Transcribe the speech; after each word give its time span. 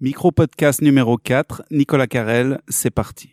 Micro-podcast 0.00 0.80
numéro 0.80 1.16
4, 1.16 1.64
Nicolas 1.72 2.06
Carrel, 2.06 2.60
c'est 2.68 2.90
parti. 2.90 3.30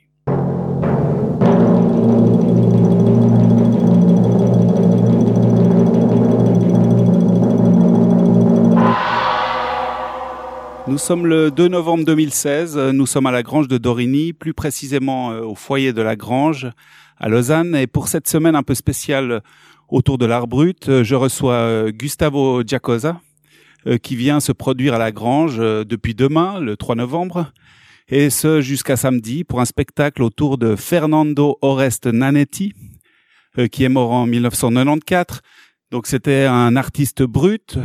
Nous 10.87 10.97
sommes 10.97 11.27
le 11.27 11.51
2 11.51 11.67
novembre 11.67 12.03
2016, 12.03 12.75
nous 12.93 13.05
sommes 13.05 13.27
à 13.27 13.31
la 13.31 13.43
Grange 13.43 13.67
de 13.67 13.77
Dorigny, 13.77 14.33
plus 14.33 14.55
précisément 14.55 15.33
euh, 15.33 15.41
au 15.41 15.53
foyer 15.53 15.93
de 15.93 16.01
la 16.01 16.15
Grange 16.15 16.71
à 17.19 17.29
Lausanne. 17.29 17.75
Et 17.75 17.85
pour 17.85 18.07
cette 18.07 18.27
semaine 18.27 18.55
un 18.55 18.63
peu 18.63 18.73
spéciale 18.73 19.43
autour 19.87 20.17
de 20.17 20.25
l'art 20.25 20.47
brut, 20.47 20.89
euh, 20.89 21.03
je 21.03 21.13
reçois 21.13 21.53
euh, 21.53 21.91
Gustavo 21.91 22.63
Giacosa, 22.63 23.21
qui 24.01 24.15
vient 24.15 24.39
se 24.39 24.51
produire 24.51 24.95
à 24.95 24.97
la 24.97 25.11
Grange 25.11 25.57
euh, 25.59 25.83
depuis 25.83 26.15
demain, 26.15 26.59
le 26.59 26.75
3 26.75 26.95
novembre, 26.95 27.51
et 28.07 28.29
ce 28.29 28.61
jusqu'à 28.61 28.97
samedi 28.97 29.43
pour 29.43 29.61
un 29.61 29.65
spectacle 29.65 30.23
autour 30.23 30.57
de 30.57 30.75
Fernando 30.75 31.57
Oreste 31.61 32.07
Nanetti, 32.07 32.73
euh, 33.57 33.67
qui 33.67 33.83
est 33.83 33.89
mort 33.89 34.11
en 34.11 34.25
1994. 34.25 35.41
Donc 35.91 36.07
c'était 36.07 36.45
un 36.45 36.75
artiste 36.75 37.23
brut, 37.23 37.77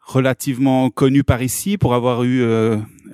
relativement 0.00 0.90
connu 0.90 1.22
par 1.22 1.42
ici 1.42 1.78
pour 1.78 1.94
avoir 1.94 2.24
eu 2.24 2.42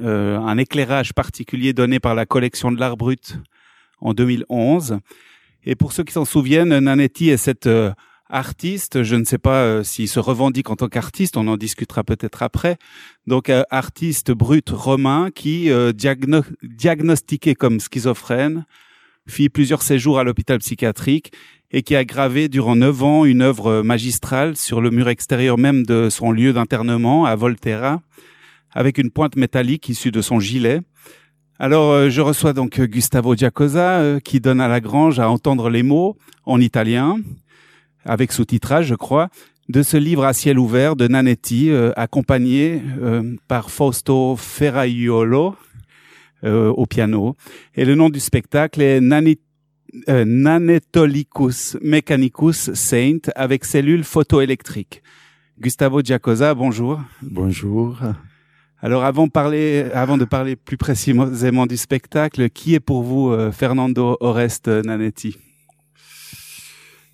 un 0.00 0.58
éclairage 0.58 1.12
particulier 1.12 1.72
donné 1.72 2.00
par 2.00 2.14
la 2.14 2.24
collection 2.24 2.72
de 2.72 2.80
l'art 2.80 2.96
brut 2.96 3.38
en 4.00 4.14
2011. 4.14 4.98
Et 5.64 5.76
pour 5.76 5.92
ceux 5.92 6.04
qui 6.04 6.14
s'en 6.14 6.24
souviennent, 6.24 6.76
Nanetti 6.78 7.28
est 7.28 7.36
cette 7.36 7.68
artiste, 8.34 9.04
je 9.04 9.14
ne 9.14 9.24
sais 9.24 9.38
pas 9.38 9.62
euh, 9.62 9.84
s'il 9.84 10.08
se 10.08 10.18
revendique 10.18 10.68
en 10.68 10.76
tant 10.76 10.88
qu'artiste, 10.88 11.36
on 11.36 11.46
en 11.46 11.56
discutera 11.56 12.02
peut-être 12.02 12.42
après. 12.42 12.76
Donc 13.26 13.48
euh, 13.48 13.62
artiste 13.70 14.32
brut 14.32 14.68
romain 14.70 15.30
qui 15.32 15.70
euh, 15.70 15.92
diagnostiqué 16.62 17.54
comme 17.54 17.78
schizophrène, 17.78 18.66
fit 19.28 19.48
plusieurs 19.48 19.82
séjours 19.82 20.18
à 20.18 20.24
l'hôpital 20.24 20.58
psychiatrique 20.58 21.32
et 21.70 21.82
qui 21.82 21.94
a 21.94 22.04
gravé 22.04 22.48
durant 22.48 22.74
neuf 22.74 23.02
ans 23.02 23.24
une 23.24 23.41
œuvre 23.41 23.82
magistrale 23.82 24.56
sur 24.56 24.80
le 24.80 24.91
mur 24.91 25.08
extérieur 25.08 25.56
même 25.56 25.86
de 25.86 26.10
son 26.10 26.32
lieu 26.32 26.52
d'internement 26.52 27.24
à 27.24 27.36
Volterra, 27.36 28.02
avec 28.72 28.98
une 28.98 29.10
pointe 29.10 29.36
métallique 29.36 29.88
issue 29.88 30.10
de 30.10 30.20
son 30.20 30.41
gilet. 30.41 30.80
Alors, 31.58 32.10
je 32.10 32.20
reçois 32.20 32.52
donc 32.52 32.80
Gustavo 32.80 33.34
Giacosa, 33.36 34.20
qui 34.20 34.41
donne 34.41 34.60
à 34.60 34.69
la 34.69 34.80
grange 34.80 35.20
à 35.20 35.30
entendre 35.30 35.70
les 35.70 35.82
mots 35.82 36.16
en 36.44 36.60
italien, 36.60 37.16
avec 38.05 38.33
sous-titrage, 38.33 38.86
je 38.86 38.94
crois, 38.94 39.30
de 39.69 39.83
ce 39.83 39.97
livre 39.97 40.24
à 40.24 40.33
ciel 40.33 40.58
ouvert 40.58 40.97
de 40.97 41.08
Nanetti, 41.08 41.70
euh, 41.70 41.92
accompagné 41.97 42.83
euh, 43.00 43.34
par 43.48 43.70
Fausto 43.70 44.36
Ferraiolo 44.36 45.56
euh, 46.44 46.69
au 46.69 46.86
piano. 46.86 47.36
Et 47.75 47.84
le 47.84 47.94
nom 47.94 48.10
du 48.10 48.20
spectacle 48.20 48.82
est 48.82 49.00
Nanetolicus 50.06 51.78
Mechanicus 51.80 52.72
Saint 52.75 53.19
avec 53.34 53.64
cellules 53.64 54.05
photoélectriques. 54.05 55.02
Gustavo 55.58 56.02
Giacosa, 56.02 56.55
bonjour. 56.55 57.00
Bonjour. 57.22 57.98
Alors 58.80 59.05
avant, 59.05 59.28
parler, 59.28 59.86
avant 59.94 60.19
de 60.19 60.25
parler 60.27 60.56
plus 60.56 60.77
précisément 60.77 61.66
du 61.66 61.77
spectacle, 61.77 62.50
qui 62.50 62.75
est 62.75 62.80
pour 62.80 63.02
vous 63.02 63.34
Fernando 63.52 64.19
Oreste 64.20 64.69
Nanetti? 64.69 65.38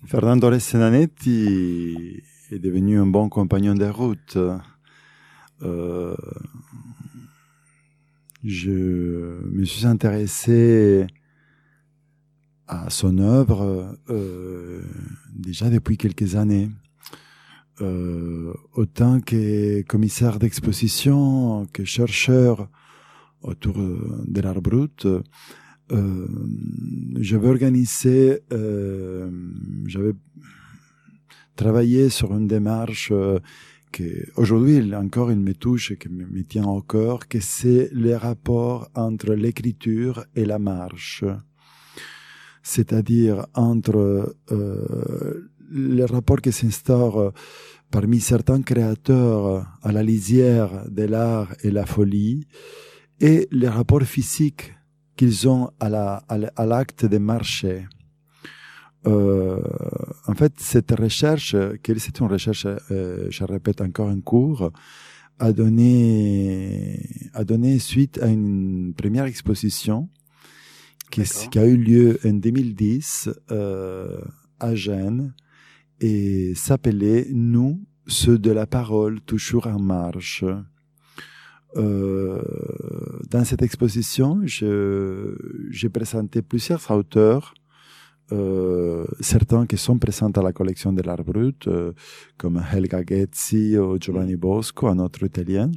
Fernando 0.05 0.49
Resenanetti 0.49 2.23
est 2.51 2.59
devenu 2.59 2.99
un 2.99 3.05
bon 3.05 3.29
compagnon 3.29 3.75
de 3.75 3.85
route. 3.85 4.37
Euh, 5.61 6.15
je 8.43 8.71
me 9.51 9.63
suis 9.63 9.85
intéressé 9.85 11.05
à 12.67 12.89
son 12.89 13.19
œuvre 13.19 13.95
euh, 14.09 14.81
déjà 15.33 15.69
depuis 15.69 15.97
quelques 15.97 16.35
années. 16.35 16.71
Euh, 17.79 18.53
autant 18.73 19.21
que 19.21 19.83
commissaire 19.83 20.39
d'exposition, 20.39 21.67
que 21.71 21.85
chercheur 21.85 22.69
autour 23.43 23.75
de 23.77 24.41
l'art 24.41 24.61
brut, 24.61 25.07
euh, 25.91 26.27
j'avais 27.19 27.47
organisé, 27.47 28.39
euh, 28.51 29.29
j'avais 29.85 30.13
travaillé 31.55 32.09
sur 32.09 32.33
une 32.33 32.47
démarche 32.47 33.09
euh, 33.11 33.39
que 33.91 34.03
aujourd'hui 34.37 34.95
encore 34.95 35.31
il 35.31 35.39
me 35.39 35.53
touche 35.53 35.91
et 35.91 35.97
qui 35.97 36.09
me, 36.09 36.43
tient 36.43 36.65
au 36.65 36.81
corps, 36.81 37.27
que 37.27 37.39
c'est 37.39 37.89
le 37.91 38.15
rapport 38.15 38.89
entre 38.95 39.33
l'écriture 39.33 40.25
et 40.35 40.45
la 40.45 40.59
marche, 40.59 41.25
c'est-à-dire 42.63 43.45
entre 43.53 44.35
euh, 44.51 45.49
le 45.69 46.05
rapport 46.05 46.41
qui 46.41 46.51
s'instaure 46.51 47.33
parmi 47.91 48.21
certains 48.21 48.61
créateurs 48.61 49.67
à 49.81 49.91
la 49.91 50.03
lisière 50.03 50.85
de 50.89 51.03
l'art 51.03 51.53
et 51.63 51.71
la 51.71 51.85
folie 51.85 52.47
et 53.19 53.47
les 53.51 53.67
rapports 53.67 54.03
physiques 54.03 54.73
qu'ils 55.21 55.47
ont 55.47 55.69
à 55.79 56.65
l'acte 56.65 57.05
de 57.05 57.19
marcher. 57.19 57.85
Euh, 59.05 59.61
en 60.25 60.33
fait, 60.33 60.53
cette 60.57 60.89
recherche, 60.89 61.53
une 61.53 62.25
recherche, 62.25 62.65
euh, 62.65 63.27
je 63.29 63.43
répète 63.43 63.81
encore 63.81 64.09
en 64.09 64.19
cours, 64.19 64.71
a 65.37 65.53
donné, 65.53 67.07
a 67.35 67.43
donné 67.43 67.77
suite 67.77 68.17
à 68.17 68.29
une 68.29 68.95
première 68.97 69.25
exposition 69.25 70.09
qui, 71.11 71.21
qui 71.51 71.59
a 71.59 71.67
eu 71.67 71.77
lieu 71.77 72.19
en 72.25 72.33
2010 72.33 73.29
euh, 73.51 74.21
à 74.59 74.73
Gênes 74.73 75.35
et 75.99 76.55
s'appelait 76.55 77.27
Nous, 77.31 77.79
ceux 78.07 78.39
de 78.39 78.49
la 78.49 78.65
parole, 78.65 79.21
toujours 79.21 79.67
en 79.67 79.79
marche. 79.79 80.43
Euh, 81.77 82.41
dans 83.31 83.45
cette 83.45 83.61
exposition, 83.61 84.41
j'ai 84.45 85.89
présenté 85.89 86.41
plusieurs 86.41 86.83
auteurs, 86.91 87.53
euh, 88.33 89.05
certains 89.21 89.65
qui 89.65 89.77
sont 89.77 89.97
présents 89.97 90.31
à 90.31 90.41
la 90.41 90.51
collection 90.51 90.91
de 90.93 91.01
l'art 91.01 91.23
brut, 91.23 91.67
euh, 91.67 91.93
comme 92.37 92.61
Helga 92.71 93.03
Ghezzi 93.03 93.77
ou 93.77 93.97
Giovanni 93.99 94.35
Bosco, 94.35 94.87
un 94.87 94.99
autre 94.99 95.23
italien, 95.23 95.71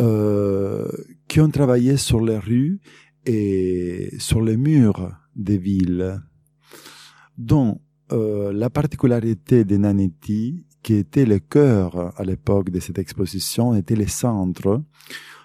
euh, 0.00 0.88
qui 1.28 1.40
ont 1.40 1.50
travaillé 1.50 1.96
sur 1.96 2.20
les 2.22 2.38
rues 2.38 2.78
et 3.24 4.14
sur 4.18 4.42
les 4.42 4.56
murs 4.56 5.12
des 5.34 5.58
villes, 5.58 6.20
dont 7.38 7.80
euh, 8.12 8.52
la 8.52 8.68
particularité 8.68 9.64
de 9.64 9.76
Nanetti 9.78 10.66
qui 10.82 10.94
était 10.94 11.24
le 11.24 11.38
cœur 11.38 12.12
à 12.18 12.24
l'époque 12.24 12.70
de 12.70 12.80
cette 12.80 12.98
exposition, 12.98 13.74
était 13.74 13.94
le 13.94 14.08
centre. 14.08 14.82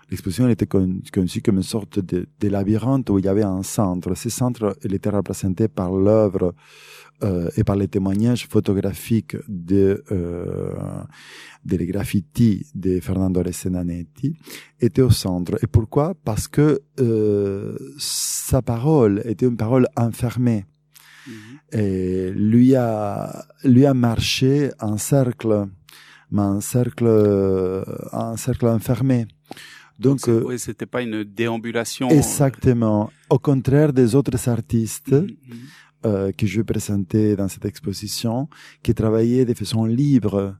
L'exposition 0.09 0.47
était 0.47 0.68
conçue 0.68 1.41
comme 1.41 1.57
une 1.57 1.63
sorte 1.63 2.00
de, 2.00 2.28
de, 2.40 2.47
labyrinthe 2.47 3.09
où 3.09 3.19
il 3.19 3.25
y 3.25 3.28
avait 3.28 3.44
un 3.44 3.62
centre. 3.62 4.16
Ce 4.16 4.29
centre 4.29 4.78
il 4.85 4.94
était 4.94 5.09
représenté 5.09 5.68
par 5.68 5.91
l'œuvre 5.91 6.56
euh, 7.23 7.50
et 7.57 7.63
par 7.63 7.75
les 7.75 7.90
témoignages 7.90 8.47
photographiques 8.47 9.35
de, 9.50 10.03
euh, 10.12 10.73
des 11.66 11.85
graffitis 11.88 12.68
de 12.73 13.00
Fernando 13.01 13.41
Resenanetti 13.44 14.35
était 14.79 15.01
au 15.01 15.09
centre. 15.09 15.57
Et 15.62 15.68
pourquoi? 15.68 16.13
Parce 16.24 16.47
que 16.47 16.79
euh, 17.00 17.75
sa 17.97 18.62
parole 18.62 19.22
était 19.25 19.45
une 19.45 19.57
parole 19.57 19.88
enfermée 19.97 20.66
et 21.74 22.31
lui 22.31 22.75
a, 22.75 23.45
lui 23.66 23.85
a 23.85 23.94
marché 23.94 24.69
en 24.79 24.97
cercle, 24.97 25.66
mais 26.31 26.44
un 26.44 26.62
cercle, 26.62 27.84
un 28.13 28.38
cercle 28.38 28.68
enfermé. 28.68 29.28
Donc, 29.99 30.27
Donc 30.27 30.51
euh, 30.51 30.57
c'était 30.57 30.85
pas 30.85 31.01
une 31.01 31.23
déambulation. 31.23 32.09
Exactement. 32.09 33.11
Au 33.29 33.39
contraire 33.39 33.94
des 33.94 34.15
autres 34.15 34.49
artistes 34.49 35.11
mm-hmm. 35.11 35.35
euh, 36.05 36.31
que 36.31 36.45
je 36.45 36.57
vais 36.57 36.63
présenter 36.63 37.35
dans 37.35 37.47
cette 37.47 37.65
exposition, 37.65 38.47
qui 38.83 38.94
travaillaient 38.94 39.45
de 39.45 39.53
façon 39.53 39.85
libre 39.85 40.57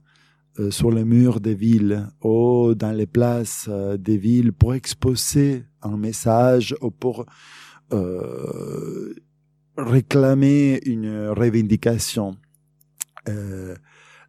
euh, 0.58 0.70
sur 0.70 0.90
les 0.90 1.04
murs 1.04 1.40
des 1.40 1.54
villes 1.54 2.08
ou 2.22 2.74
dans 2.74 2.90
les 2.90 3.06
places 3.06 3.66
euh, 3.68 3.96
des 3.96 4.16
villes 4.16 4.52
pour 4.52 4.74
exposer 4.74 5.64
un 5.82 5.96
message 5.96 6.74
ou 6.80 6.90
pour 6.90 7.26
euh, 7.92 9.14
réclamer 9.76 10.80
une 10.84 11.28
revendication. 11.28 12.36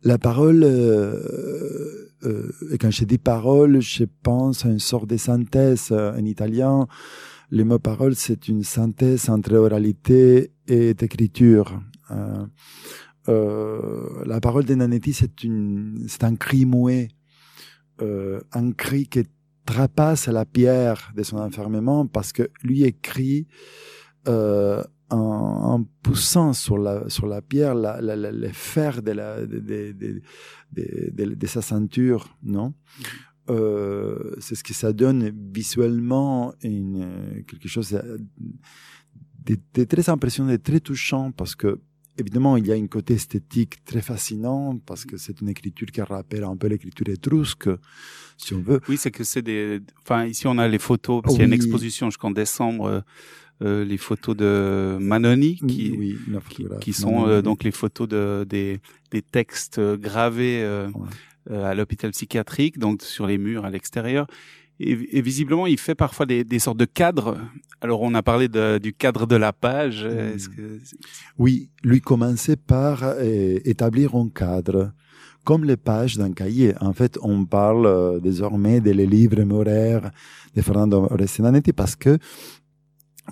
Euh, 0.06 0.08
la 0.08 0.18
parole, 0.18 0.64
euh, 0.64 2.10
euh, 2.24 2.52
et 2.72 2.78
quand 2.78 2.92
je 2.92 3.06
dis 3.06 3.18
parole, 3.18 3.82
je 3.82 4.06
pense 4.24 4.66
à 4.66 4.70
une 4.70 4.80
sorte 4.80 5.10
de 5.10 5.18
synthèse 5.18 5.92
en 5.92 6.24
italien. 6.26 6.88
Le 7.52 7.64
mot 7.64 7.80
parole, 7.80 8.16
c'est 8.16 8.48
une 8.48 8.64
synthèse 8.64 9.30
entre 9.30 9.56
oralité 9.56 10.52
et 10.68 10.90
écriture. 10.90 11.82
Euh, 13.28 14.26
la 14.26 14.40
parole 14.40 14.66
de 14.66 14.76
Nanetti, 14.76 15.14
c'est 15.14 16.24
un 16.24 16.36
cri 16.36 16.66
muet, 16.66 17.10
un 18.00 18.72
cri 18.72 19.08
qui 19.08 19.24
trapasse 19.66 20.28
la 20.28 20.46
pierre 20.46 21.12
de 21.16 21.24
son 21.24 21.38
enfermement 21.38 22.08
parce 22.08 22.34
que 22.34 22.50
lui 22.64 22.84
écrit 22.84 23.48
euh, 24.28 24.84
en, 25.10 25.18
en, 25.18 25.84
poussant 26.04 26.54
sur 26.54 26.78
la, 26.78 27.10
sur 27.10 27.28
la 27.28 27.42
pierre 27.42 27.76
la, 27.76 28.02
la, 28.02 28.16
la, 28.16 28.32
les 28.32 28.54
fers 28.54 29.02
de, 29.02 29.12
la, 29.12 29.46
de, 29.46 29.60
de, 29.60 30.22
de, 30.72 31.36
de, 31.36 31.48
sa 31.48 31.62
ceinture, 31.62 32.38
non? 32.44 32.74
Euh, 33.50 34.36
C'est 34.40 34.56
ce 34.56 34.64
que 34.64 34.74
ça 34.74 34.94
donne 34.94 35.32
visuellement 35.52 36.54
une, 36.64 37.44
quelque 37.48 37.68
chose 37.68 38.00
de, 39.46 39.58
de, 39.74 39.84
très 39.86 40.10
impressionnant, 40.10 40.52
de 40.52 40.58
très 40.58 40.80
touchant 40.80 41.32
parce 41.32 41.56
que 41.56 41.80
évidemment, 42.20 42.58
il 42.58 42.68
y 42.68 42.72
a 42.72 42.76
un 42.76 42.88
côté 42.88 43.14
esthétique 43.14 43.84
très 43.86 44.02
fascinant 44.02 44.78
parce 44.86 45.06
que 45.06 45.18
c'est 45.18 45.42
une 45.42 45.50
écriture 45.50 45.88
qui 45.88 46.02
rappelle 46.02 46.44
un 46.44 46.58
peu 46.58 46.68
l'écriture 46.68 47.08
étrusque, 47.10 47.70
si 48.38 48.54
on 48.54 48.62
veut. 48.62 48.82
Oui, 48.90 48.98
c'est 48.98 49.12
que 49.12 49.24
c'est 49.24 49.42
des. 49.42 49.80
Enfin, 50.04 50.26
ici 50.26 50.46
on 50.46 50.58
a 50.58 50.68
les 50.68 50.80
photos 50.80 51.22
parce 51.22 51.36
qu'il 51.36 51.42
y 51.42 51.46
a 51.46 51.48
une 51.48 51.54
exposition 51.54 52.10
jusqu'en 52.10 52.32
décembre. 52.32 53.04
Euh, 53.62 53.84
les 53.84 53.98
photos 53.98 54.38
de 54.38 54.98
Manoni 55.02 55.58
qui, 55.58 55.94
oui, 55.98 56.18
qui, 56.50 56.66
qui, 56.80 56.94
sont 56.94 57.28
euh, 57.28 57.42
donc 57.42 57.66
les 57.66 57.72
photos 57.72 58.08
de, 58.08 58.46
des, 58.48 58.80
des 59.12 59.22
textes 59.22 59.82
gravés 59.82 60.62
euh, 60.62 60.88
ouais. 61.50 61.58
à 61.58 61.76
l'hôpital 61.76 62.12
psychiatrique, 62.12 62.80
donc 62.80 63.02
sur 63.02 63.28
les 63.28 63.38
murs 63.38 63.66
à 63.66 63.70
l'extérieur. 63.70 64.28
Et, 64.80 65.18
et, 65.18 65.22
visiblement, 65.22 65.68
il 65.68 65.78
fait 65.78 65.96
parfois 65.96 66.26
des, 66.26 66.44
des, 66.44 66.60
sortes 66.60 66.78
de 66.78 66.86
cadres. 66.86 67.38
Alors, 67.82 68.02
on 68.02 68.14
a 68.14 68.24
parlé 68.24 68.48
de, 68.48 68.78
du 68.78 68.94
cadre 68.94 69.26
de 69.28 69.36
la 69.36 69.52
page. 69.52 70.08
Que... 70.56 70.80
Oui, 71.38 71.70
lui 71.84 72.00
commençait 72.00 72.56
par 72.56 73.04
euh, 73.04 73.60
établir 73.66 74.16
un 74.16 74.30
cadre, 74.30 74.94
comme 75.44 75.66
les 75.66 75.76
pages 75.76 76.18
d'un 76.18 76.32
cahier. 76.32 76.76
En 76.80 76.94
fait, 76.94 77.18
on 77.22 77.44
parle 77.44 77.86
euh, 77.88 78.20
désormais 78.20 78.80
des 78.80 78.94
livres 78.94 79.38
mémoraires 79.38 80.12
de 80.56 80.62
Fernando 80.62 81.08
Orestinanetti 81.10 81.74
parce 81.74 81.98
que 81.98 82.18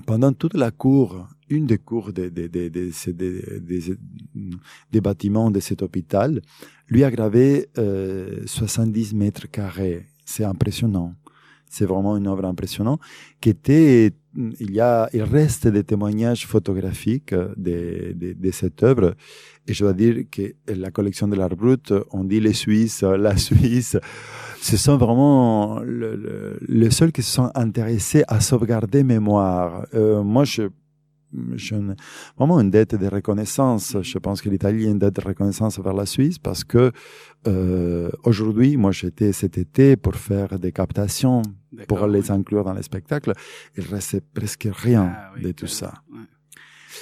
pendant 0.06 0.34
toute 0.34 0.54
la 0.54 0.72
cour, 0.72 1.28
une 1.50 1.66
des 1.66 1.78
cours 1.78 2.14
des, 2.14 2.30
des, 2.30 2.50
des, 2.50 2.70
des, 2.70 3.98
des 4.92 5.02
bâtiments 5.02 5.52
de 5.52 5.60
cet 5.60 5.82
hôpital, 5.82 6.42
lui 6.90 7.04
a 7.04 7.12
gravé 7.12 7.70
euh, 7.78 8.42
70 8.46 9.14
mètres 9.14 9.50
carrés. 9.50 10.06
C'est 10.26 10.44
impressionnant. 10.44 11.14
C'est 11.70 11.86
vraiment 11.86 12.16
une 12.16 12.28
œuvre 12.28 12.46
impressionnante 12.46 13.02
qui 13.42 13.50
était, 13.50 14.14
il 14.36 14.72
y 14.72 14.80
a, 14.80 15.10
il 15.14 15.24
reste 15.24 15.68
des 15.68 15.84
témoignages 15.84 16.48
photographiques 16.48 17.34
de, 17.34 18.14
de, 18.16 18.34
de 18.34 18.52
cette 18.52 18.84
œuvre. 18.84 19.16
Et 19.68 19.74
je 19.74 19.84
dois 19.84 19.94
dire 19.94 20.24
que 20.32 20.54
la 20.68 20.92
collection 20.92 21.28
de 21.28 21.36
l'art 21.36 21.56
brut, 21.56 21.94
on 22.12 22.24
dit 22.24 22.40
les 22.40 22.54
Suisses, 22.54 23.02
la 23.04 23.36
Suisse, 23.36 23.98
ce 24.68 24.76
sont 24.76 24.98
vraiment 24.98 25.80
le, 25.80 26.18
le, 26.18 26.60
les 26.68 26.92
seuls 26.92 27.14
qui 27.14 27.24
se 27.24 27.32
sont 27.32 27.50
intéressés 27.56 28.24
à 28.28 28.42
sauvegarder 28.42 29.02
mémoire. 29.04 29.88
Euh, 29.94 30.22
moi, 30.24 30.44
je, 30.44 30.64
j'ai 31.56 31.80
vraiment 32.38 32.60
une 32.60 32.70
dette 32.70 32.94
de 32.96 33.08
reconnaissance. 33.08 33.96
Je 34.02 34.18
pense 34.18 34.42
que 34.42 34.50
l'Italie 34.50 34.86
a 34.88 34.90
une 34.90 35.00
dette 35.00 35.16
de 35.16 35.22
reconnaissance 35.22 35.80
vers 35.80 35.94
la 35.94 36.06
Suisse 36.06 36.38
parce 36.38 36.66
que 36.66 36.92
euh, 37.48 38.10
aujourd'hui, 38.26 38.76
moi 38.76 38.92
j'étais 38.92 39.32
cet 39.32 39.58
été 39.58 39.96
pour 39.96 40.16
faire 40.16 40.60
des 40.60 40.74
captations, 40.74 41.44
pour 41.88 42.06
les 42.08 42.30
inclure 42.30 42.66
dans 42.66 42.74
les 42.74 42.84
spectacles. 42.84 43.32
Il 43.78 43.86
restait 43.86 44.22
presque 44.22 44.68
rien 44.70 45.14
ah, 45.16 45.32
oui, 45.38 45.44
de 45.44 45.52
tout 45.54 45.68
ça. 45.68 45.94
Ouais. 46.12 46.20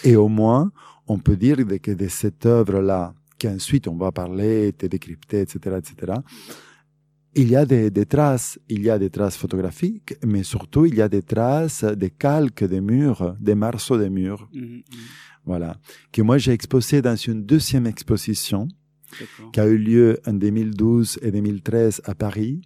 Et 0.03 0.15
au 0.15 0.27
moins, 0.27 0.71
on 1.07 1.17
peut 1.17 1.35
dire 1.35 1.57
que 1.81 1.91
de 1.91 2.07
cette 2.09 2.45
œuvre-là, 2.45 3.15
qu'ensuite 3.39 3.87
on 3.87 3.95
va 3.95 4.11
parler, 4.11 4.71
te 4.73 4.85
décrypter, 4.85 5.41
etc., 5.41 5.77
etc., 5.79 6.13
il 7.35 7.49
y 7.49 7.55
a 7.55 7.65
des, 7.65 7.91
des, 7.91 8.05
traces, 8.05 8.57
il 8.69 8.81
y 8.83 8.89
a 8.89 8.97
des 8.97 9.09
traces 9.09 9.37
photographiques, 9.37 10.15
mais 10.25 10.43
surtout 10.43 10.85
il 10.85 10.95
y 10.95 11.01
a 11.01 11.09
des 11.09 11.21
traces, 11.21 11.83
des 11.83 12.09
calques 12.09 12.63
des 12.63 12.81
murs, 12.81 13.35
des 13.39 13.55
marceaux 13.55 13.97
des 13.97 14.09
murs. 14.09 14.47
Mmh, 14.53 14.59
mmh. 14.59 14.81
Voilà. 15.45 15.77
Que 16.11 16.21
moi 16.21 16.37
j'ai 16.37 16.53
exposé 16.53 17.01
dans 17.01 17.15
une 17.15 17.45
deuxième 17.45 17.87
exposition 17.87 18.67
qui 19.51 19.59
a 19.59 19.67
eu 19.67 19.77
lieu 19.77 20.19
en 20.25 20.33
2012 20.33 21.19
et 21.21 21.31
2013 21.31 22.01
à 22.05 22.15
Paris, 22.15 22.61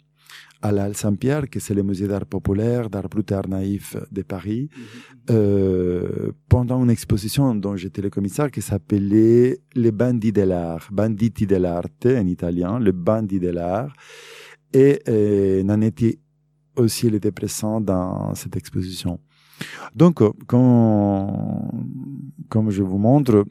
à 0.62 0.72
la 0.72 0.94
Saint-Pierre, 0.94 1.50
que 1.50 1.60
c'est 1.60 1.74
le 1.74 1.84
musée 1.84 2.08
d'art 2.08 2.26
populaire, 2.26 2.90
d'art 2.90 3.10
brut 3.10 3.32
et 3.32 3.36
art 3.36 3.48
naïf 3.48 3.96
de 4.12 4.22
Paris, 4.22 4.70
mmh. 4.72 4.82
euh, 5.32 6.32
pendant 6.48 6.84
une 6.84 6.90
exposition 6.92 7.56
dont 7.56 7.76
j'étais 7.76 8.02
le 8.02 8.10
commissaire 8.10 8.52
qui 8.52 8.62
s'appelait 8.62 9.62
Les 9.74 9.92
bandits 9.92 10.32
de 10.32 10.44
l'art, 10.44 10.90
Banditi 10.92 11.48
dell'arte 11.48 12.06
en 12.06 12.28
italien, 12.28 12.78
le 12.80 12.92
bandit 12.92 13.40
de 13.40 13.50
l'art. 13.50 13.94
Et 14.74 15.02
euh, 15.08 15.64
Nanetti 15.64 16.20
aussi, 16.76 17.08
il 17.08 17.16
était 17.16 17.32
présent 17.32 17.82
dans 17.82 18.34
cette 18.36 18.56
exposition. 18.56 19.20
Donc, 19.96 20.22
quand, 20.48 21.72
comme 22.50 22.70
je 22.70 22.84
vous 22.84 22.98
montre, 22.98 23.46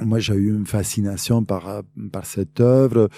moi, 0.00 0.18
j'ai 0.18 0.34
eu 0.34 0.54
une 0.54 0.66
fascination 0.66 1.44
par, 1.44 1.82
par 2.12 2.26
cette 2.26 2.60
œuvre. 2.60 3.08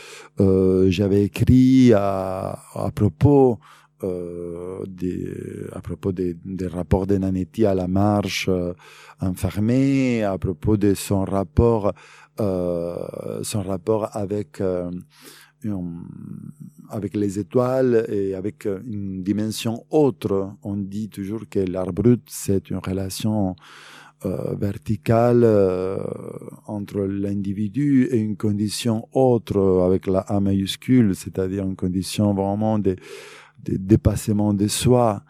Euh, 0.40 0.90
J'avais 0.90 1.24
écrit 1.24 1.92
à, 1.92 2.58
à 2.74 2.90
propos 2.92 3.58
euh, 4.02 4.82
des, 4.88 5.32
à 5.72 5.80
propos 5.80 6.12
des, 6.12 6.36
des 6.44 6.66
rapports 6.66 7.06
de 7.06 7.16
Nanetti 7.18 7.64
à 7.66 7.74
la 7.74 7.86
marche 7.86 8.48
euh, 8.48 8.74
enfermée, 9.20 10.24
à 10.24 10.36
propos 10.38 10.76
de 10.76 10.94
son 10.94 11.24
rapport, 11.24 11.92
euh, 12.40 13.42
son 13.42 13.62
rapport 13.62 14.08
avec 14.16 14.60
euh, 14.60 14.90
avec 16.88 17.14
les 17.14 17.38
étoiles 17.38 18.04
et 18.08 18.34
avec 18.34 18.66
une 18.66 19.22
dimension 19.22 19.84
autre. 19.90 20.50
On 20.62 20.76
dit 20.76 21.08
toujours 21.08 21.42
que 21.48 21.60
l'art 21.60 21.92
brut, 21.92 22.22
c'est 22.26 22.70
une 22.70 22.78
relation 22.78 23.56
euh, 24.24 24.54
verticale 24.54 25.42
euh, 25.44 25.96
entre 26.66 27.00
l'individu 27.00 28.08
et 28.10 28.18
une 28.18 28.36
condition 28.36 29.08
autre 29.12 29.82
avec 29.84 30.06
la 30.06 30.20
A 30.20 30.38
majuscule, 30.40 31.14
c'est-à-dire 31.14 31.64
une 31.64 31.76
condition 31.76 32.32
vraiment 32.32 32.78
de, 32.78 32.96
de 33.64 33.76
dépassement 33.76 34.54
de 34.54 34.68
soi. 34.68 35.22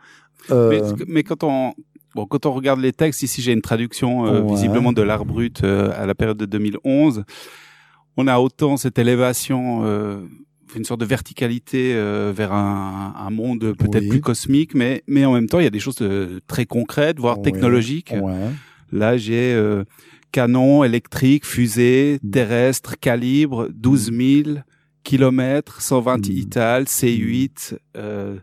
Euh, 0.50 0.94
mais, 0.98 1.04
mais, 1.06 1.22
quand 1.22 1.44
on 1.44 1.74
bon, 2.14 2.26
quand 2.26 2.46
on 2.46 2.52
regarde 2.52 2.80
les 2.80 2.92
textes, 2.92 3.22
ici 3.22 3.42
j'ai 3.42 3.52
une 3.52 3.62
traduction 3.62 4.26
euh, 4.26 4.40
ouais. 4.40 4.52
visiblement 4.52 4.92
de 4.92 5.02
l'art 5.02 5.24
brut 5.24 5.62
euh, 5.62 5.92
à 5.96 6.06
la 6.06 6.14
période 6.14 6.38
de 6.38 6.46
2011 6.46 7.24
on 8.16 8.26
a 8.26 8.38
autant 8.38 8.76
cette 8.76 8.98
élévation, 8.98 9.82
euh, 9.84 10.20
une 10.76 10.84
sorte 10.84 11.00
de 11.00 11.06
verticalité 11.06 11.94
euh, 11.94 12.32
vers 12.34 12.52
un, 12.52 13.14
un 13.16 13.30
monde 13.30 13.74
peut-être 13.76 14.04
oui. 14.04 14.08
plus 14.08 14.20
cosmique, 14.20 14.74
mais 14.74 15.02
mais 15.06 15.24
en 15.24 15.32
même 15.32 15.48
temps 15.48 15.58
il 15.58 15.64
y 15.64 15.66
a 15.66 15.70
des 15.70 15.80
choses 15.80 15.96
de, 15.96 16.40
très 16.46 16.66
concrètes, 16.66 17.18
voire 17.18 17.38
ouais. 17.38 17.44
technologiques. 17.44 18.14
Ouais. 18.20 18.50
Là 18.90 19.16
j'ai 19.16 19.54
euh, 19.54 19.84
canon 20.32 20.82
électrique, 20.82 21.46
fusée, 21.46 22.18
mm. 22.22 22.30
terrestre, 22.30 22.98
calibre, 22.98 23.68
12 23.72 24.12
000 24.12 24.58
kilomètres, 25.04 25.80
120 25.80 26.28
mm. 26.28 26.32
Ital, 26.32 26.84
C8. 26.84 27.76
Euh, 27.96 28.38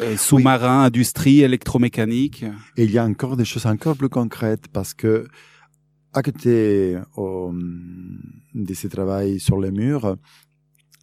euh, 0.00 0.16
sous-marin, 0.16 0.80
oui. 0.80 0.86
industrie, 0.86 1.40
électromécanique. 1.42 2.44
Et 2.76 2.84
il 2.84 2.90
y 2.90 2.98
a 2.98 3.04
encore 3.04 3.36
des 3.36 3.44
choses 3.44 3.66
encore 3.66 3.96
plus 3.96 4.08
concrètes 4.08 4.66
parce 4.72 4.92
que 4.92 5.28
à 6.14 6.22
côté 6.22 6.96
de 7.16 8.74
ce 8.74 8.86
travail 8.86 9.40
sur 9.40 9.60
les 9.60 9.70
murs, 9.70 10.16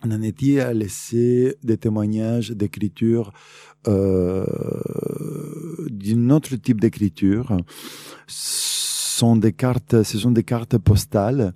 Nanetti 0.06 0.60
a 0.60 0.74
laissé 0.74 1.58
des 1.64 1.78
témoignages 1.78 2.52
d'écriture 2.52 3.32
euh, 3.88 4.46
d'un 5.90 6.30
autre 6.30 6.56
type 6.56 6.80
d'écriture? 6.82 7.58
Sont 8.28 9.36
des 9.36 9.54
cartes, 9.54 10.02
ce 10.02 10.18
sont 10.18 10.32
des 10.32 10.44
cartes 10.44 10.78
postales 10.78 11.54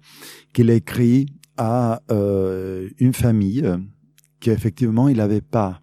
qu'il 0.54 0.70
a 0.70 0.76
écrit 0.76 1.26
à 1.58 2.04
euh, 2.12 2.90
une 3.00 3.14
famille 3.14 3.68
qu'effectivement 4.40 5.08
il 5.08 5.18
n'avait 5.18 5.42
pas. 5.42 5.82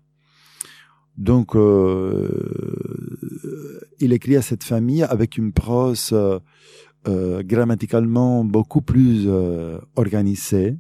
Donc, 1.19 1.57
euh, 1.57 2.29
il 3.99 4.13
écrit 4.13 4.37
à 4.37 4.43
cette 4.43 4.65
famille 4.65 5.03
avec 5.03 5.37
une 5.37 5.53
prose 5.53 6.15
euh, 7.07 7.39
euh, 7.39 7.43
grammaticalement 7.43 8.45
beaucoup 8.45 8.83
plus 8.83 9.25
euh, 9.27 9.79
organisé. 9.97 10.77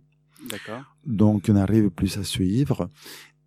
Donc, 1.06 1.46
on 1.48 1.56
arrive 1.56 1.90
plus 1.90 2.18
à 2.18 2.24
suivre. 2.24 2.88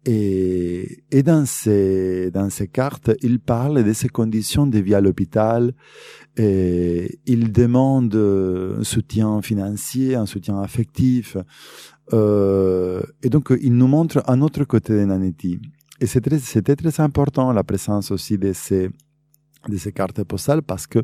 Et, 0.06 1.04
et 1.10 1.24
dans, 1.24 1.46
ces, 1.46 2.30
dans 2.32 2.50
ces 2.50 2.68
cartes, 2.68 3.12
il 3.22 3.40
parle 3.40 3.84
de 3.84 3.94
ses 3.94 4.10
conditions 4.10 4.68
de 4.68 4.80
vie 4.80 4.94
à 4.94 5.02
l'hôpital. 5.02 5.74
Et 6.38 7.20
il 7.26 7.52
demande 7.52 8.16
un 8.16 8.84
soutien 8.84 9.42
financier, 9.42 10.16
un 10.16 10.26
soutien 10.26 10.62
affectif. 10.62 11.38
Euh, 12.14 13.02
et 13.24 13.30
donc, 13.30 13.52
il 13.62 13.74
nous 13.74 13.88
montre 13.88 14.24
un 14.28 14.42
autre 14.42 14.64
côté 14.66 14.94
de 14.94 15.06
Nanetti. 15.06 15.60
Et 16.00 16.08
c'était 16.08 16.38
très, 16.40 16.76
très 16.76 17.02
important 17.02 17.52
la 17.52 17.64
présence 17.64 18.12
aussi 18.12 18.38
de 18.38 18.54
ces, 18.54 18.90
de 19.68 19.78
ces 19.78 19.92
cartes 19.92 20.24
postales 20.24 20.62
parce 20.62 20.88
que 20.88 21.00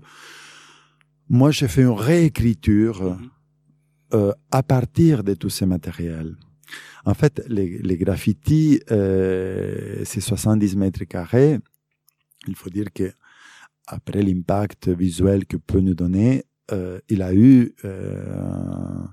moi, 1.29 1.51
j'ai 1.51 1.67
fait 1.67 1.83
une 1.83 1.99
réécriture 2.09 3.03
mm 3.03 3.17
-hmm. 3.17 3.29
euh, 4.13 4.33
à 4.51 4.61
partir 4.63 5.23
de 5.23 5.33
tous 5.35 5.49
ces 5.57 5.65
matériels. 5.65 6.35
En 7.05 7.13
fait, 7.13 7.41
les, 7.47 7.79
les 7.79 7.97
graffitis, 7.97 8.81
euh, 8.91 10.01
c'est 10.05 10.21
70 10.21 10.75
mètres 10.75 11.03
carrés. 11.05 11.59
Il 12.47 12.55
faut 12.55 12.69
dire 12.69 12.91
que 12.93 13.11
après 13.87 14.21
l'impact 14.21 14.89
visuel 14.89 15.45
que 15.45 15.57
peut 15.57 15.79
nous 15.79 15.95
donner, 15.95 16.45
euh, 16.71 16.99
il 17.09 17.21
a 17.21 17.33
eu, 17.33 17.73
euh, 17.85 19.03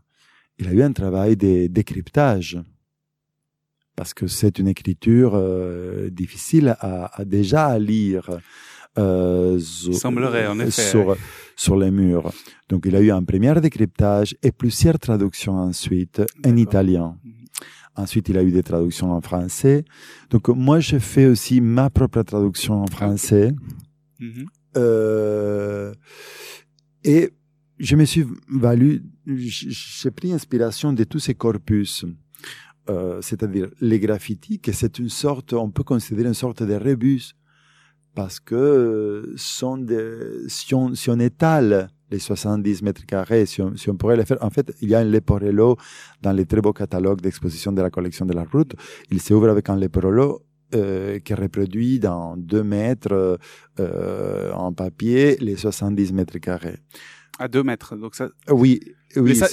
il 0.59 0.69
a 0.69 0.73
eu 0.73 0.83
un 0.83 0.93
travail 0.93 1.37
de 1.37 1.67
décryptage 1.67 2.59
parce 3.97 4.15
que 4.15 4.29
c'est 4.29 4.61
une 4.61 4.69
écriture 4.69 5.33
difficile 6.13 6.77
à, 6.79 7.21
à, 7.21 7.25
déjà 7.25 7.67
à 7.67 7.81
lire. 7.81 8.31
Euh, 8.99 9.59
semblerait 9.61 10.47
en 10.47 10.59
effet 10.59 10.83
sur, 10.91 11.17
sur 11.57 11.77
les 11.77 11.91
murs. 11.91 12.33
Donc 12.69 12.85
il 12.87 12.97
a 12.97 13.01
eu 13.01 13.11
un 13.11 13.23
premier 13.23 13.55
décryptage 13.61 14.37
et 14.43 14.53
plusieurs 14.53 14.99
traductions 14.99 15.57
ensuite 15.57 16.23
en 16.45 16.57
italien. 16.57 17.17
Mhm. 17.25 17.33
Ensuite, 17.97 18.29
il 18.29 18.39
a 18.39 18.45
eu 18.45 18.53
des 18.53 18.63
traductions 18.63 19.11
en 19.13 19.21
français. 19.21 19.85
Donc 20.31 20.49
moi, 20.49 20.79
j'ai 20.79 21.01
fait 21.01 21.27
aussi 21.27 21.61
ma 21.61 21.91
propre 21.91 22.23
traduction 22.23 22.83
en 22.83 22.87
français. 22.87 23.53
Mhm. 24.21 24.47
Euh, 24.77 25.93
et 27.03 27.31
je 27.79 27.97
me 27.97 28.05
suis 28.05 28.25
valu, 28.49 29.03
j'ai 29.27 30.11
pris 30.13 30.33
inspiration 30.33 30.93
de 30.93 31.05
tous 31.05 31.19
ces 31.19 31.35
corpus. 31.35 32.05
Euh, 32.89 33.21
c'est-à-dire 33.21 33.69
les 33.81 34.01
graffitis, 34.01 34.61
que 34.61 34.73
c'est 34.73 34.99
une 34.99 35.11
sorte, 35.11 35.53
on 35.53 35.71
peut 35.71 35.83
considérer 35.83 36.29
une 36.29 36.35
sorte 36.35 36.63
de 36.63 36.73
rébus, 36.73 37.35
parce 38.15 38.41
que 38.41 39.33
sont 39.37 39.79
des, 39.79 40.49
si, 40.49 40.75
on, 40.75 40.95
si 40.95 41.11
on 41.11 41.19
étale 41.19 41.89
les 42.11 42.19
70 42.19 42.83
mètres 42.83 43.07
carrés, 43.07 43.47
si 43.47 43.61
on, 43.63 43.77
si 43.77 43.91
on, 43.91 43.97
pourrait 43.97 44.17
les 44.17 44.25
faire, 44.25 44.39
en 44.41 44.51
fait, 44.51 44.73
il 44.81 44.89
y 44.89 44.95
a 44.95 45.01
un 45.01 45.05
leporello 45.05 45.77
dans 46.23 46.33
les 46.33 46.47
très 46.47 46.61
beaux 46.61 46.73
catalogues 46.73 47.21
d'exposition 47.21 47.73
de 47.73 47.83
la 47.83 47.91
collection 47.91 48.27
de 48.27 48.33
la 48.33 48.45
route. 48.45 48.75
Il 49.11 49.21
s'ouvre 49.21 49.49
avec 49.49 49.69
un 49.69 49.77
leporello 49.77 50.43
euh, 50.75 51.19
qui 51.21 51.33
reproduit 51.35 51.99
dans 51.99 52.37
2 52.37 52.63
mètres 52.63 53.39
euh, 53.81 54.53
en 54.53 54.73
papier 54.73 55.37
les 55.41 55.57
70 55.57 56.13
mètres 56.13 56.39
carrés. 56.39 56.79
À 57.39 57.49
2 57.49 57.63
mètres, 57.63 57.97
donc 57.97 58.15
ça. 58.17 58.31
Oui, 58.49 58.81
oui. 59.17 59.37
Ça, 59.37 59.47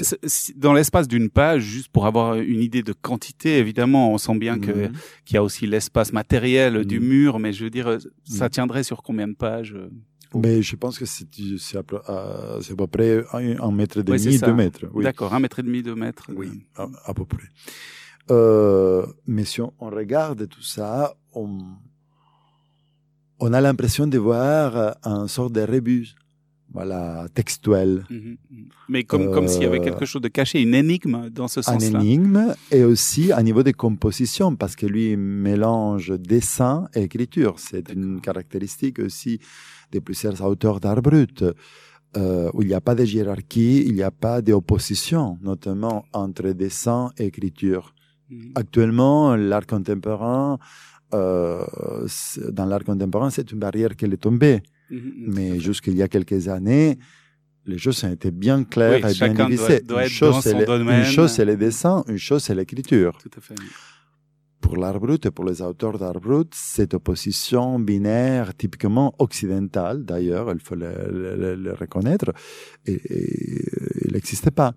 dans 0.56 0.74
l'espace 0.74 1.08
d'une 1.08 1.30
page, 1.30 1.62
juste 1.62 1.90
pour 1.90 2.06
avoir 2.08 2.36
une 2.36 2.62
idée 2.62 2.82
de 2.82 2.94
quantité, 2.94 3.60
évidemment, 3.60 4.12
on 4.12 4.18
sent 4.18 4.38
bien 4.38 4.60
que 4.60 4.72
mhm. 4.72 4.92
qu'il 5.24 5.36
y 5.36 5.38
a 5.38 5.44
aussi 5.44 5.68
l'espace 5.68 6.12
matériel 6.12 6.86
du 6.86 7.00
mhm. 7.00 7.08
mur, 7.08 7.40
mais 7.40 7.54
je 7.54 7.64
veux 7.66 7.70
dire, 7.70 7.98
ça 8.24 8.46
mhm. 8.46 8.50
tiendrait 8.50 8.84
sur 8.84 9.04
combien 9.04 9.28
de 9.28 9.36
pages 9.36 9.74
euh, 9.76 9.90
mais 10.38 10.62
je 10.62 10.76
pense 10.76 11.00
que 11.00 11.06
c'est 11.06 11.26
à, 11.78 11.80
à, 11.80 12.60
peu 12.78 12.88
près 12.88 13.24
un, 13.32 13.72
mètre 13.72 14.00
et 14.00 14.04
demi, 14.04 14.38
deux 14.38 14.54
mètres. 14.54 14.86
Oui. 14.92 15.06
D'accord, 15.06 15.34
un 15.34 15.40
mètre 15.40 15.60
et 15.60 15.64
demi, 15.64 15.82
deux 15.82 15.96
mètres. 15.96 16.30
Oui, 16.36 16.66
à, 16.76 17.14
peu 17.14 17.24
près. 17.24 17.48
Euh, 18.32 19.06
mais 19.28 19.46
si 19.46 19.62
on, 19.62 19.72
regarde 19.80 20.50
tout 20.50 20.62
ça, 20.64 21.16
on, 21.34 21.60
on 23.40 23.54
a 23.54 23.62
l'impression 23.62 24.08
de 24.08 24.18
voir 24.18 24.98
un 25.04 25.30
sort 25.30 25.52
de 25.52 25.62
rébus 25.62 26.16
voilà, 26.76 27.28
textuel. 27.34 28.04
Mhm, 28.10 28.38
mhm. 28.52 28.66
Mais 28.90 29.04
comme, 29.04 29.32
comme 29.32 29.48
s'il 29.48 29.64
y 29.64 29.66
avait 29.66 29.80
quelque 29.80 30.06
chose 30.06 30.22
de 30.22 30.28
caché, 30.28 30.62
une 30.62 30.76
énigme 30.76 31.30
dans 31.30 31.48
ce 31.48 31.62
sens-là. 31.62 31.90
Une 31.90 31.96
énigme 31.96 32.54
et 32.70 32.84
aussi 32.84 33.32
à 33.32 33.42
niveau 33.42 33.64
de 33.64 33.72
composition, 33.72 34.56
parce 34.56 34.76
que 34.76 34.86
lui 34.86 35.16
mélange 35.16 36.12
dessin 36.20 36.88
et 36.94 37.04
écriture. 37.04 37.56
C'est 37.58 37.92
une 37.94 38.20
caractéristique 38.20 39.00
aussi 39.00 39.40
de 39.94 40.00
plusieurs 40.00 40.42
auteurs 40.44 40.80
d'art 40.80 41.02
brut. 41.02 41.44
Euh, 42.18 42.50
où 42.54 42.62
il 42.62 42.70
n'y 42.70 42.74
a 42.74 42.80
pas 42.80 42.96
de 42.96 43.04
hiérarchie, 43.04 43.84
il 43.86 43.94
n'y 43.94 44.02
a 44.02 44.12
pas 44.12 44.42
d'opposition, 44.42 45.38
notamment 45.42 46.06
entre 46.14 46.48
dessin 46.52 47.12
et 47.18 47.26
écriture. 47.26 47.94
Mhm. 48.30 48.52
Actuellement, 48.56 49.36
l'art 49.36 49.68
contemporain, 49.68 50.58
euh, 51.14 51.66
dans 52.52 52.66
l'art 52.66 52.86
contemporain, 52.86 53.30
c'est 53.30 53.52
une 53.52 53.60
barrière 53.60 53.96
qui 53.98 54.06
est 54.06 54.18
tombée. 54.18 54.62
Mhm, 54.90 54.98
mhm, 54.98 55.34
Mais 55.36 55.60
jusqu'il 55.60 55.96
y 55.96 56.04
a 56.04 56.08
quelques 56.08 56.48
années, 56.48 56.98
les 57.66 57.78
choses 57.78 58.04
ont 58.04 58.12
été 58.12 58.32
bien 58.32 58.64
claires 58.64 59.06
et 59.06 59.14
bien 59.14 59.34
divisées. 59.34 59.82
une, 59.90 60.08
chose, 60.08 60.40
c'est 60.42 60.68
une 60.68 61.04
chose, 61.04 61.32
c'est 61.32 61.46
les 61.46 61.58
dessins, 61.58 62.04
une 62.08 62.18
chose, 62.18 62.44
c'est 62.44 62.56
l'écriture. 62.56 63.18
Pour 64.62 64.78
l'art 64.78 65.00
brut 65.00 65.26
et 65.26 65.32
pour 65.32 65.46
les 65.46 65.62
auteurs 65.62 65.98
d'art 66.00 66.20
brut, 66.20 66.52
cette 66.54 66.94
opposition 66.94 67.80
binaire 67.80 68.56
typiquement 68.56 69.14
occidentale, 69.20 70.06
d'ailleurs, 70.06 70.52
il 70.52 70.60
faut 70.60 70.76
le, 70.76 71.74
reconnaître, 71.80 72.32
et, 72.86 73.02
il 74.06 74.14
n'existait 74.14 74.52
pas. 74.52 74.74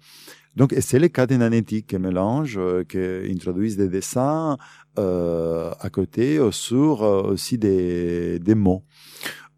Donc, 0.56 0.74
c'est 0.80 0.98
le 0.98 1.08
cas 1.08 1.26
des 1.26 1.38
nanétiques 1.38 1.86
qui 1.86 1.98
mélangent, 1.98 2.58
euh, 2.58 2.82
qui 2.82 2.98
introduisent 3.32 3.76
des 3.76 3.88
dessins 3.88 4.56
euh, 4.98 5.70
à 5.78 5.88
côté, 5.88 6.40
sur 6.50 7.04
euh, 7.04 7.22
aussi 7.22 7.58
des, 7.58 8.40
des 8.40 8.54
mots. 8.56 8.82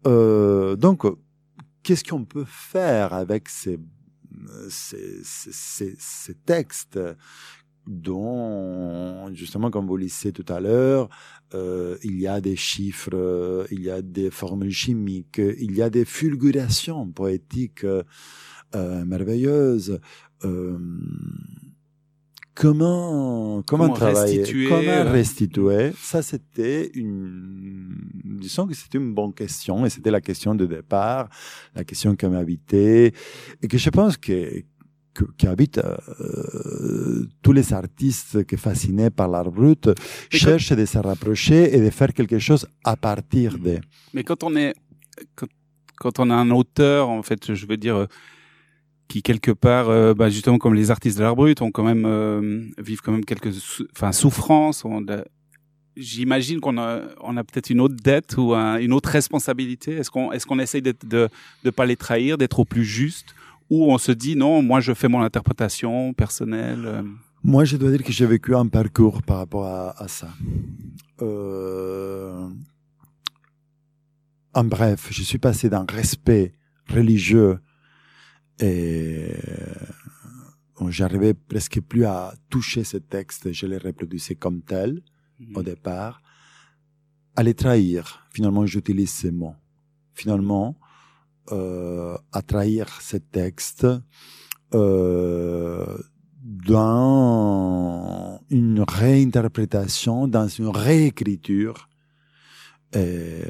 Euh, 0.07 0.75
donc, 0.75 1.03
qu'est-ce 1.83 2.03
qu'on 2.03 2.25
peut 2.25 2.45
faire 2.47 3.13
avec 3.13 3.49
ces, 3.49 3.79
ces, 4.69 5.19
ces, 5.23 5.95
ces, 5.97 6.35
textes 6.35 6.99
dont, 7.87 9.33
justement, 9.33 9.71
comme 9.71 9.87
vous 9.87 9.97
le 9.97 10.03
disiez 10.05 10.31
tout 10.31 10.45
à 10.51 10.59
l'heure, 10.59 11.09
euh, 11.53 11.97
il 12.03 12.19
y 12.19 12.27
a 12.27 12.39
des 12.41 12.55
chiffres, 12.55 13.67
il 13.71 13.81
y 13.81 13.89
a 13.89 14.01
des 14.01 14.31
formules 14.31 14.71
chimiques, 14.71 15.39
il 15.39 15.75
y 15.75 15.81
a 15.81 15.89
des 15.89 16.05
fulgurations 16.05 17.07
poétiques 17.11 17.85
euh, 18.73 19.03
merveilleuses. 19.03 19.99
Euh, 20.45 20.77
comment 22.55 23.61
comment, 23.63 23.89
travailler, 23.89 24.39
restituer, 24.39 24.69
comment 24.69 24.81
euh, 24.81 25.11
restituer? 25.11 25.91
Ça, 25.97 26.21
c'était 26.21 26.89
une, 26.93 27.70
disons 28.41 28.67
que 28.67 28.73
c'était 28.73 28.97
une 28.97 29.13
bonne 29.13 29.33
question 29.33 29.85
et 29.85 29.89
c'était 29.89 30.11
la 30.11 30.21
question 30.21 30.55
de 30.55 30.65
départ, 30.65 31.29
la 31.75 31.83
question 31.83 32.15
qui 32.15 32.25
m'habitait 32.27 33.13
et 33.61 33.67
que 33.67 33.77
je 33.77 33.89
pense 33.89 34.17
que 34.17 34.63
qui 35.37 35.45
habite 35.45 35.77
euh, 35.77 37.27
tous 37.41 37.51
les 37.51 37.73
artistes 37.73 38.45
qui 38.45 38.55
fascinés 38.55 39.09
par 39.09 39.27
l'art 39.27 39.51
brut 39.51 39.89
cherchent 40.29 40.71
de 40.71 40.85
se 40.85 40.97
rapprocher 40.97 41.75
et 41.75 41.81
de 41.81 41.89
faire 41.89 42.13
quelque 42.13 42.39
chose 42.39 42.65
à 42.85 42.95
partir 42.95 43.59
de. 43.59 43.79
Mais 44.13 44.23
quand 44.23 44.41
on 44.43 44.55
est 44.55 44.73
quand, 45.35 45.47
quand 45.97 46.19
on 46.19 46.29
a 46.29 46.35
un 46.35 46.49
auteur, 46.49 47.09
en 47.09 47.23
fait, 47.23 47.53
je 47.53 47.65
veux 47.65 47.75
dire 47.75 48.07
qui 49.11 49.21
quelque 49.21 49.51
part, 49.51 49.89
euh, 49.89 50.13
bah, 50.13 50.29
justement 50.29 50.57
comme 50.57 50.73
les 50.73 50.89
artistes 50.89 51.17
de 51.17 51.23
l'art 51.23 51.35
brut, 51.35 51.61
ont 51.61 51.71
quand 51.71 51.83
même 51.83 52.05
euh, 52.05 52.61
vivent 52.77 53.01
quand 53.01 53.11
même 53.11 53.25
quelques, 53.25 53.53
enfin 53.93 54.13
souffrances. 54.13 54.85
J'imagine 55.97 56.59
qu'on 56.61 56.77
a, 56.77 56.99
peut-être 57.43 57.69
une 57.69 57.81
autre 57.81 57.95
dette 58.01 58.37
ou 58.37 58.53
une 58.53 58.93
autre 58.93 59.09
responsabilité. 59.09 59.93
Est-ce 59.93 60.09
qu'on, 60.09 60.59
essaye 60.59 60.81
de 60.81 60.93
de 61.63 61.69
pas 61.69 61.85
les 61.85 61.97
trahir, 61.97 62.37
d'être 62.37 62.59
au 62.59 62.65
plus 62.65 62.85
juste, 62.85 63.35
ou 63.71 63.91
on 63.91 63.97
se 63.97 64.11
dit 64.11 64.35
non, 64.35 64.61
moi 64.61 64.81
je 64.81 64.93
fais 64.93 65.07
mon 65.07 65.21
interprétation 65.21 66.13
personnelle. 66.13 66.83
Euh? 66.85 67.01
Moi, 67.43 67.65
je 67.65 67.77
dois 67.77 67.89
dire 67.89 68.03
que 68.03 68.11
j'ai 68.11 68.27
vécu 68.27 68.53
un 68.53 68.67
parcours 68.67 69.23
par 69.23 69.37
rapport 69.37 69.65
à, 69.65 69.99
à 69.99 70.07
ça. 70.07 70.29
Euh... 71.21 72.47
En 74.53 74.65
bref, 74.65 75.07
je 75.09 75.23
suis 75.23 75.39
passé 75.39 75.69
d'un 75.69 75.85
respect 75.89 76.53
religieux 76.87 77.59
et 78.59 79.31
euh, 80.81 80.89
j'arrivais 80.89 81.33
presque 81.33 81.79
plus 81.79 82.03
à 82.05 82.33
toucher 82.49 82.83
ce 82.83 82.97
texte, 82.97 83.53
je 83.53 83.65
les 83.65 83.77
reproduisais 83.77 84.35
comme 84.35 84.61
tel 84.61 85.01
mhm. 85.41 85.57
au 85.57 85.63
départ. 85.63 86.21
À 87.35 87.43
les 87.43 87.53
trahir, 87.53 88.27
finalement 88.31 88.65
j'utilise 88.65 89.11
ces 89.11 89.31
mots. 89.31 89.55
Finalement, 90.13 90.77
euh, 91.51 92.17
à 92.31 92.41
trahir 92.41 93.01
ce 93.01 93.17
texte 93.17 93.87
euh, 94.73 95.97
dans 96.43 98.39
une 98.49 98.83
réinterprétation, 98.87 100.27
dans 100.27 100.47
une 100.47 100.67
réécriture 100.67 101.89
euh, 102.95 103.43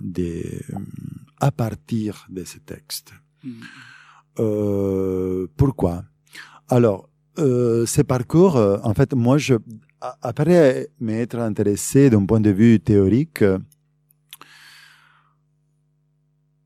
des, 0.00 0.62
à 1.40 1.50
partir 1.50 2.26
de 2.30 2.44
ce 2.44 2.58
texte. 2.58 3.12
Mhm. 3.44 3.52
Euh, 4.38 5.46
pourquoi? 5.56 6.04
Alors, 6.68 7.08
euh, 7.38 7.86
ces 7.86 8.04
parcours, 8.04 8.56
euh, 8.56 8.78
en 8.82 8.94
fait, 8.94 9.14
moi, 9.14 9.38
je, 9.38 9.54
après 10.00 10.88
m'être 11.00 11.38
intéressé 11.38 12.10
d'un 12.10 12.24
point 12.24 12.40
de 12.40 12.50
vue 12.50 12.80
théorique, 12.80 13.44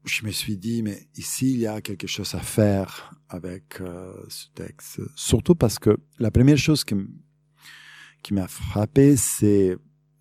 je 0.04 0.24
me 0.24 0.30
suis 0.30 0.56
dit, 0.56 0.82
mais 0.82 1.08
ici, 1.16 1.52
il 1.52 1.60
y 1.60 1.66
a 1.66 1.80
quelque 1.80 2.06
chose 2.06 2.34
à 2.34 2.40
faire 2.40 3.12
avec 3.28 3.80
ce 4.28 4.46
texte. 4.54 5.00
Surtout 5.14 5.54
parce 5.54 5.78
que 5.78 5.96
la 6.18 6.30
première 6.30 6.58
chose 6.58 6.84
qui, 6.84 6.96
qui 8.22 8.34
m'a 8.34 8.48
frappé, 8.48 9.16
c'est, 9.16 9.76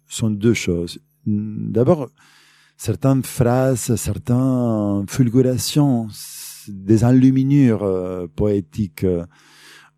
sont 0.07 0.29
deux 0.29 0.53
choses. 0.53 0.99
D'abord, 1.25 2.09
certaines 2.77 3.23
phrases, 3.23 3.95
certaines 3.95 5.05
fulgurations, 5.07 6.07
des 6.67 7.03
enluminures 7.03 7.83
euh, 7.83 8.27
poétiques 8.27 9.05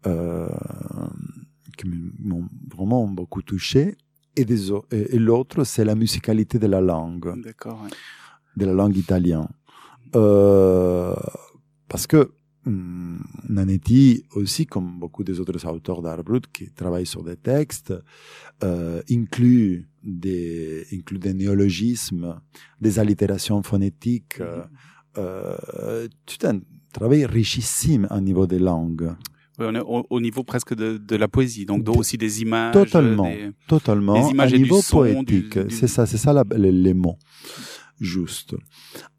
euh, 0.07 0.49
qui 1.81 1.89
m'ont 2.19 2.47
vraiment 2.73 3.07
beaucoup 3.07 3.41
touché. 3.41 3.95
Et, 4.35 4.45
l'autre, 5.17 5.63
c'est 5.63 5.83
la 5.83 5.95
musicalité 5.95 6.57
de 6.59 6.67
la 6.67 6.81
langue. 6.81 7.41
D'accord. 7.41 7.85
De 8.55 8.65
la 8.65 8.73
langue 8.73 8.95
italienne. 8.95 9.47
Euh, 10.15 11.15
parce 11.87 12.07
que 12.07 12.31
hum, 12.65 13.23
Nanetti 13.49 14.23
aussi, 14.35 14.65
comme 14.65 14.99
beaucoup 14.99 15.23
des 15.23 15.39
autres 15.39 15.65
auteurs 15.67 16.01
d'art 16.01 16.23
brut 16.23 16.45
qui 16.51 16.71
travaillent 16.71 17.05
sur 17.05 17.23
des 17.23 17.37
textes, 17.37 17.93
euh, 18.63 19.01
inclut 19.09 19.89
des 20.03 20.85
inclut 20.93 21.19
des 21.19 21.33
néologismes, 21.33 22.39
des 22.79 22.99
allitérations 22.99 23.61
phonétiques, 23.63 24.39
mm-hmm. 24.39 24.67
euh, 25.17 26.07
tout 26.25 26.47
un 26.47 26.59
travail 26.93 27.25
richissime 27.25 28.07
au 28.11 28.19
niveau 28.19 28.47
des 28.47 28.59
langues. 28.59 29.13
Oui, 29.61 29.67
on 29.69 29.75
est 29.75 30.05
au, 30.09 30.19
niveau 30.19 30.43
presque 30.43 30.73
de, 30.73 30.97
de, 30.97 31.15
la 31.15 31.27
poésie, 31.27 31.65
donc 31.65 31.87
aussi 31.89 32.17
des 32.17 32.41
images. 32.41 32.73
Totalement, 32.73 33.31
totalement. 33.67 34.25
Des 34.25 34.31
images 34.31 34.53
niveau 34.53 34.81
poétique, 34.81 35.59
c'est 35.69 35.87
ça, 35.87 36.05
c'est 36.05 36.17
ça 36.17 36.43
les, 36.55 36.93
mots, 36.93 37.17
juste. 37.99 38.55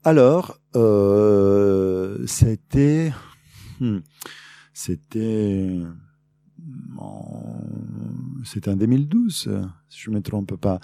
Alors, 0.03 0.59
euh, 0.75 2.19
c'était, 2.27 3.13
hmm, 3.81 3.99
c'était, 4.73 5.79
c'était 8.45 8.71
en 8.71 8.77
2012, 8.77 9.51
si 9.89 10.01
je 10.01 10.11
me 10.11 10.21
trompe 10.21 10.57
pas. 10.57 10.81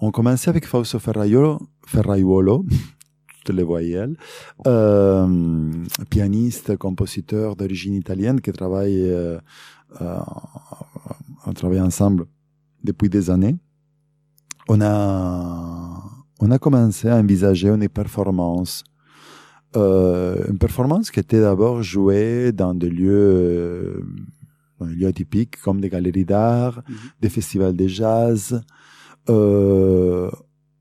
On 0.00 0.10
commençait 0.10 0.48
avec 0.48 0.66
Fausto 0.66 0.98
Ferraiolo, 0.98 1.60
Ferraiuolo, 1.86 2.64
toutes 3.44 3.54
les 3.56 3.62
voyelles, 3.62 4.16
euh, 4.66 5.70
pianiste, 6.10 6.76
compositeur 6.76 7.56
d'origine 7.56 7.94
italienne 7.94 8.40
qui 8.40 8.52
travaille, 8.52 9.00
euh, 9.10 9.38
euh, 10.00 10.18
on 11.46 11.52
travaille 11.52 11.80
ensemble 11.80 12.24
depuis 12.82 13.08
des 13.08 13.30
années. 13.30 13.56
On 14.68 14.80
a, 14.80 16.02
on 16.40 16.50
a 16.50 16.58
commencé 16.58 17.08
à 17.08 17.16
envisager 17.16 17.68
une 17.68 17.88
performance 17.88 18.84
une 19.76 20.56
performance 20.56 21.10
qui 21.10 21.18
était 21.18 21.40
d'abord 21.40 21.82
jouée 21.82 22.52
dans 22.52 22.74
des 22.74 22.88
lieux, 22.88 24.04
dans 24.78 24.86
des 24.86 24.94
lieux 24.94 25.08
atypiques 25.08 25.60
comme 25.64 25.80
des 25.80 25.88
galeries 25.88 26.24
d'art, 26.24 26.76
-hmm. 26.78 26.94
des 27.20 27.28
festivals 27.28 27.74
de 27.74 27.88
jazz, 27.88 28.62
euh, 29.28 30.30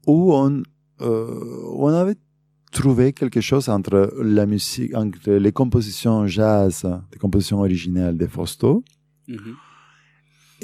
où 0.06 0.34
on, 0.34 0.62
euh, 1.02 1.74
on 1.76 1.88
avait 1.88 2.16
trouvé 2.74 3.14
quelque 3.14 3.42
chose 3.42 3.70
entre 3.70 3.98
la 4.22 4.46
musique, 4.46 4.92
entre 4.96 5.32
les 5.46 5.52
compositions 5.52 6.28
jazz, 6.28 6.76
les 7.14 7.20
compositions 7.20 7.60
originales 7.68 8.18
de 8.18 8.28
Fausto, 8.36 8.72
mm 9.28 9.36
-hmm. 9.36 9.56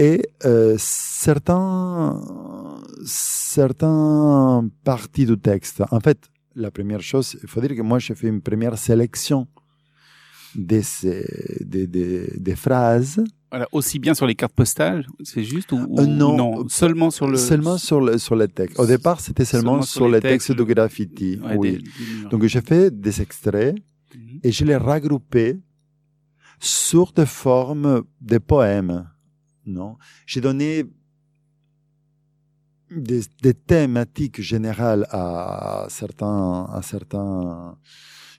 et 0.09 0.17
euh, 0.45 0.75
certains, 1.23 2.21
certains 3.05 4.69
parties 4.91 5.27
du 5.31 5.37
texte. 5.51 5.77
En 5.97 6.01
fait, 6.05 6.19
la 6.65 6.71
première 6.77 7.03
chose, 7.11 7.27
il 7.43 7.47
faut 7.51 7.61
dire 7.65 7.75
que 7.79 7.85
moi, 7.91 7.99
j'ai 8.03 8.15
fait 8.21 8.29
une 8.35 8.43
première 8.49 8.77
sélection 8.89 9.39
des, 10.71 10.83
des, 11.73 11.87
des 12.47 12.57
phrases 12.65 13.17
voilà, 13.51 13.67
aussi 13.71 13.97
bien 13.99 14.13
sur 14.13 14.27
les 14.27 14.35
cartes 14.35 14.53
postales, 14.53 15.05
c'est 15.23 15.43
juste 15.43 15.71
ou, 15.71 15.77
euh, 15.77 16.05
non, 16.05 16.37
non, 16.37 16.67
seulement 16.69 17.09
sur 17.09 17.27
le 17.27 17.37
seulement 17.37 17.77
sur 17.77 17.99
le 17.99 18.17
sur 18.17 18.35
les 18.35 18.47
textes. 18.47 18.79
Au 18.79 18.85
départ, 18.85 19.19
c'était 19.21 19.45
seulement, 19.45 19.81
sur, 19.81 20.07
les 20.07 20.21
textes, 20.21 20.51
de 20.51 20.63
graffiti. 20.63 21.39
Ouais, 21.43 21.55
oui. 21.57 21.71
Des, 21.71 21.77
des... 21.77 22.29
Donc 22.29 22.45
j'ai 22.45 22.61
fait 22.61 22.91
des 22.91 23.21
extraits 23.21 23.75
mm 23.75 24.19
-hmm. 24.19 24.39
et 24.45 24.51
je 24.51 24.63
les 24.65 24.77
regroupés 24.77 25.55
sur 26.59 27.11
des 27.13 27.25
formes 27.43 28.03
de 28.21 28.37
poèmes. 28.51 29.09
Non, 29.65 29.97
j'ai 30.25 30.41
donné 30.41 30.85
des, 32.91 33.21
des, 33.41 33.53
thématiques 33.53 34.41
générales 34.41 35.05
à 35.11 35.85
certains 35.89 36.65
à 36.77 36.81
certains 36.81 37.77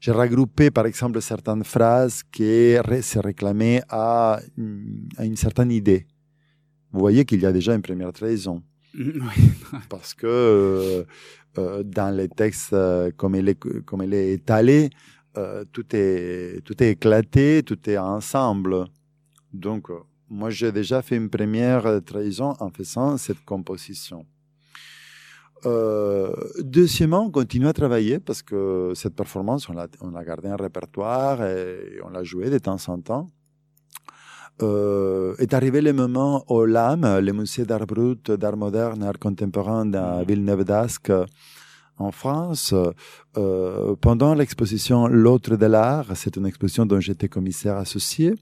j'ai 0.00 0.12
regroupé, 0.12 0.70
par 0.70 0.86
exemple, 0.86 1.20
certaines 1.20 1.62
phrases 1.62 2.22
qui 2.22 2.42
se 3.02 3.18
réclamaient 3.18 3.82
à, 3.88 4.40
à 5.18 5.24
une 5.24 5.36
certaine 5.36 5.70
idée. 5.70 6.06
Vous 6.90 7.00
voyez 7.00 7.24
qu'il 7.26 7.40
y 7.40 7.46
a 7.46 7.52
déjà 7.52 7.74
une 7.74 7.82
première 7.82 8.12
trahison. 8.12 8.62
Parce 9.88 10.14
que 10.14 10.26
euh, 10.26 11.04
euh, 11.58 11.82
dans 11.82 12.16
les 12.16 12.28
textes, 12.28 12.72
euh, 12.72 13.10
comme 13.16 13.36
il 13.36 13.48
est, 13.48 13.58
comme 13.84 14.02
il 14.02 14.14
est 14.14 14.32
étalé, 14.32 14.90
tout, 15.72 15.86
est, 15.92 16.60
tout 16.64 16.82
est 16.82 16.90
éclaté, 16.90 17.62
tout 17.64 17.78
est 17.88 17.96
ensemble. 17.96 18.86
Donc, 19.52 19.86
moi, 20.28 20.50
j'ai 20.50 20.72
déjà 20.72 21.02
fait 21.02 21.16
une 21.16 21.30
première 21.30 22.02
trahison 22.04 22.54
en 22.58 22.70
faisant 22.70 23.16
cette 23.16 23.44
composition. 23.44 24.26
Euh, 25.66 26.32
deuxièmement, 26.60 27.26
on 27.26 27.30
continue 27.30 27.68
à 27.68 27.72
travailler 27.72 28.18
parce 28.18 28.42
que 28.42 28.92
cette 28.94 29.14
performance, 29.14 29.68
on 29.68 29.74
l'a, 29.74 29.88
on 30.00 30.14
a 30.14 30.24
gardé 30.24 30.48
un 30.48 30.56
répertoire 30.56 31.44
et 31.44 32.00
on 32.04 32.10
l'a 32.10 32.22
joué 32.22 32.50
de 32.50 32.58
temps 32.58 32.78
en 32.88 32.98
temps. 33.00 33.30
Euh, 34.62 35.34
est 35.38 35.54
arrivé 35.54 35.80
le 35.80 35.92
moment 35.92 36.44
au 36.48 36.66
LAM, 36.66 37.18
le 37.18 37.32
musée 37.32 37.64
d'art 37.64 37.86
brut, 37.86 38.30
d'art 38.30 38.56
moderne, 38.56 39.00
d'art 39.00 39.18
contemporain 39.18 39.90
à 39.94 40.22
Villeneuve 40.24 40.64
d'Ascq, 40.64 41.10
en 42.00 42.10
France. 42.12 42.74
Euh, 43.36 43.94
pendant 44.00 44.34
l'exposition 44.34 45.06
L'autre 45.06 45.56
de 45.56 45.66
l'art, 45.66 46.06
c'est 46.14 46.36
une 46.36 46.46
exposition 46.46 46.86
dont 46.86 47.00
j'étais 47.00 47.28
commissaire 47.28 47.76
associé. 47.76 48.34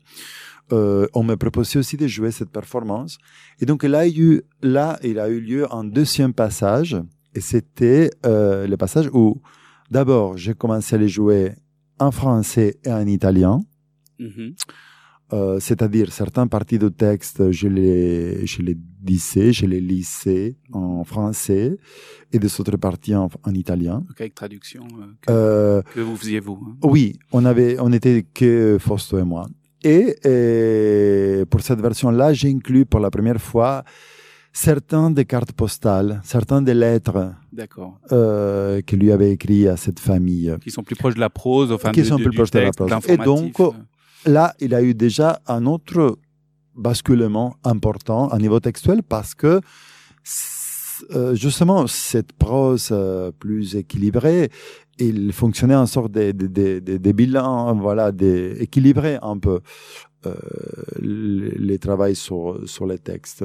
Euh, 0.72 1.06
on 1.14 1.22
m'a 1.22 1.36
proposé 1.36 1.78
aussi 1.78 1.96
de 1.96 2.06
jouer 2.06 2.30
cette 2.30 2.50
performance. 2.50 3.18
Et 3.60 3.66
donc 3.66 3.82
là, 3.82 4.06
il, 4.06 4.42
a 4.78 5.28
eu 5.28 5.40
lieu 5.40 5.72
un 5.72 5.84
deuxième 5.84 6.34
passage. 6.34 6.96
Et 7.34 7.40
c'était 7.40 8.10
euh, 8.26 8.66
le 8.66 8.76
passage 8.76 9.08
où, 9.12 9.40
d'abord, 9.90 10.36
j'ai 10.36 10.54
commencé 10.54 10.96
à 10.96 10.98
les 10.98 11.08
jouer 11.08 11.52
en 11.98 12.10
français 12.10 12.78
et 12.84 12.92
en 12.92 13.06
italien. 13.06 13.60
Mm-hmm. 14.20 14.54
Euh, 15.32 15.60
c'est-à-dire 15.60 16.10
certaines 16.10 16.48
parties 16.48 16.78
du 16.78 16.90
texte, 16.90 17.50
je 17.50 17.68
les, 17.68 18.46
je 18.46 18.62
les 18.62 18.74
disais, 18.76 19.52
je 19.52 19.66
les 19.66 19.80
lisais 19.80 20.56
en 20.72 21.04
français 21.04 21.76
et 22.32 22.38
des 22.38 22.60
autres 22.60 22.78
parties 22.78 23.14
en, 23.14 23.28
en 23.42 23.54
italien. 23.54 23.98
Donc 24.08 24.20
avec 24.20 24.34
traduction 24.34 24.84
euh, 24.84 25.04
que, 25.20 25.30
euh, 25.30 25.82
que, 25.94 26.00
vous 26.00 26.16
faisiez 26.16 26.40
vous. 26.40 26.58
Hein. 26.66 26.76
Oui, 26.82 27.18
on 27.32 27.44
avait, 27.44 27.78
on 27.78 27.92
était 27.92 28.24
que 28.32 28.78
Fausto 28.80 29.18
et 29.18 29.24
moi. 29.24 29.46
Et, 29.84 30.16
et 30.24 31.44
pour 31.46 31.60
cette 31.60 31.80
version-là, 31.80 32.32
j'ai 32.32 32.50
inclus 32.50 32.86
pour 32.86 33.00
la 33.00 33.10
première 33.10 33.40
fois 33.40 33.84
certains 34.52 35.10
des 35.10 35.24
cartes 35.24 35.52
postales, 35.52 36.20
certains 36.24 36.62
des 36.62 36.74
lettres 36.74 37.32
euh, 38.12 38.80
que 38.82 38.96
lui 38.96 39.12
avait 39.12 39.32
écrit 39.32 39.68
à 39.68 39.76
cette 39.76 40.00
famille. 40.00 40.56
Qui 40.62 40.70
sont 40.70 40.82
plus 40.82 40.96
proches 40.96 41.14
de 41.14 41.20
la 41.20 41.30
prose, 41.30 41.70
enfin 41.70 41.92
qui 41.92 42.04
sont 42.04 42.16
plus 42.16 42.30
proches 42.30 42.50
de 42.50 42.60
la 42.60 42.70
prose. 42.70 42.90
Et 43.08 43.16
donc, 43.18 43.60
là, 44.26 44.54
il 44.60 44.74
a 44.74 44.82
eu 44.82 44.94
déjà 44.94 45.40
un 45.46 45.66
autre 45.66 46.18
basculement 46.78 47.56
important 47.64 48.28
à 48.28 48.38
niveau 48.38 48.60
textuel 48.60 49.02
parce 49.02 49.34
que 49.34 49.60
euh, 51.14 51.34
justement 51.34 51.86
cette 51.86 52.32
prose 52.32 52.88
euh, 52.92 53.30
plus 53.30 53.76
équilibrée 53.76 54.50
il 54.98 55.32
fonctionnait 55.32 55.76
en 55.76 55.86
sorte 55.86 56.10
de, 56.10 56.32
de, 56.32 56.80
de, 56.80 56.96
de 56.96 57.12
bilan, 57.12 57.76
voilà, 57.76 58.10
d'équilibrer 58.10 59.16
un 59.22 59.38
peu 59.38 59.60
euh, 60.26 60.34
les, 61.00 61.52
les 61.52 61.78
travaux 61.78 62.12
sur, 62.14 62.60
sur 62.68 62.84
les 62.84 62.98
textes. 62.98 63.44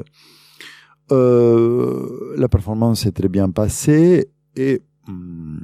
Euh, 1.12 2.34
la 2.36 2.48
performance 2.48 3.02
s'est 3.02 3.12
très 3.12 3.28
bien 3.28 3.50
passée 3.50 4.30
et 4.56 4.82
hum, 5.06 5.62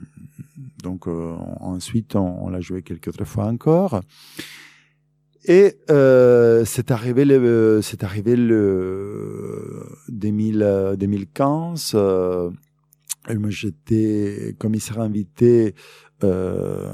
donc 0.80 1.08
ensuite 1.08 2.14
on, 2.14 2.44
on 2.44 2.50
l'a 2.50 2.60
joué 2.60 2.82
quelques 2.82 3.08
autres 3.08 3.24
fois 3.24 3.46
encore. 3.46 4.00
Et 5.46 5.78
euh, 5.90 6.64
c'est 6.66 6.90
arrivé 6.90 7.24
le 7.24 7.80
c'est 7.82 8.04
arrivé 8.04 8.36
le 8.36 9.86
2000, 10.08 10.96
2015 10.98 11.92
euh, 11.94 12.50
moi, 13.28 13.50
j'étais 13.50 14.54
commissaire 14.58 15.00
invité 15.00 15.74
euh, 16.24 16.88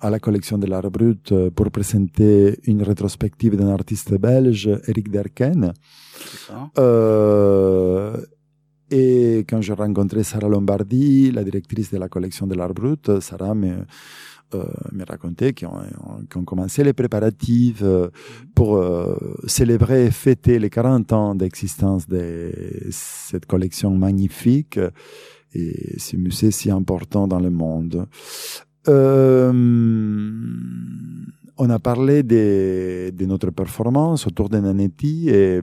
à 0.00 0.10
la 0.10 0.18
collection 0.18 0.58
de 0.58 0.66
l'art 0.66 0.90
brut 0.90 1.32
euh, 1.32 1.50
pour 1.50 1.70
présenter 1.70 2.58
une 2.64 2.82
rétrospective 2.82 3.56
d'un 3.56 3.70
artiste 3.70 4.14
belge, 4.14 4.70
Eric 4.86 5.10
Derken. 5.10 5.72
Euh, 6.78 8.16
et 8.90 9.44
quand 9.48 9.60
j'ai 9.60 9.72
rencontré 9.72 10.24
Sarah 10.24 10.48
Lombardi, 10.48 11.30
la 11.30 11.44
directrice 11.44 11.90
de 11.90 11.98
la 11.98 12.08
collection 12.08 12.46
de 12.46 12.54
l'art 12.54 12.74
brut, 12.74 13.20
Sarah 13.20 13.54
me, 13.54 13.84
euh, 14.54 14.64
me 14.92 15.04
racontait 15.04 15.52
qu'on 15.52 15.70
qu 16.28 16.44
commençait 16.44 16.82
les 16.82 16.92
préparatifs 16.92 17.82
euh, 17.82 18.08
pour 18.54 18.76
euh, 18.76 19.16
célébrer 19.46 20.06
et 20.06 20.10
fêter 20.10 20.58
les 20.58 20.70
40 20.70 21.12
ans 21.12 21.34
d'existence 21.36 22.08
de 22.08 22.50
cette 22.90 23.46
collection 23.46 23.96
magnifique 23.96 24.80
et 25.54 25.98
ce 25.98 26.16
musée 26.16 26.50
si 26.50 26.70
important 26.70 27.28
dans 27.28 27.38
le 27.38 27.50
monde. 27.50 28.06
Euh, 28.88 29.52
on 31.60 31.68
a 31.68 31.78
parlé 31.78 32.22
de, 32.22 33.12
de, 33.14 33.26
notre 33.26 33.50
performance 33.50 34.26
autour 34.26 34.48
de 34.48 34.58
Nanetti 34.58 35.28
et 35.28 35.60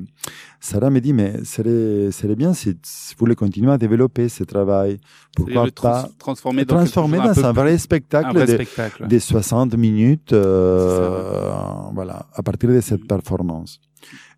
Sarah 0.59 0.91
me 0.91 1.01
dit, 1.01 1.11
mais 1.11 1.43
serait, 1.43 2.11
serait 2.11 2.35
bien 2.35 2.53
si, 2.53 2.77
si 2.83 3.13
vous 3.15 3.19
voulez 3.19 3.35
continuer 3.35 3.71
à 3.71 3.79
développer 3.79 4.29
ce 4.29 4.43
travail. 4.43 4.99
Pourquoi 5.35 5.65
le 5.65 5.71
pas 5.71 6.03
trans 6.03 6.09
transformer, 6.19 6.65
dans, 6.65 6.75
transformer 6.75 7.17
dans 7.17 7.39
un, 7.43 7.49
un 7.49 7.51
vrai 7.51 7.77
spectacle, 7.79 8.29
un 8.29 8.33
vrai 8.33 8.45
de, 8.45 8.53
spectacle. 8.53 9.07
des 9.07 9.19
60 9.19 9.75
minutes, 9.75 10.33
euh, 10.33 11.49
voilà, 11.95 12.27
à 12.33 12.43
partir 12.43 12.69
de 12.69 12.79
cette 12.79 13.07
performance. 13.07 13.81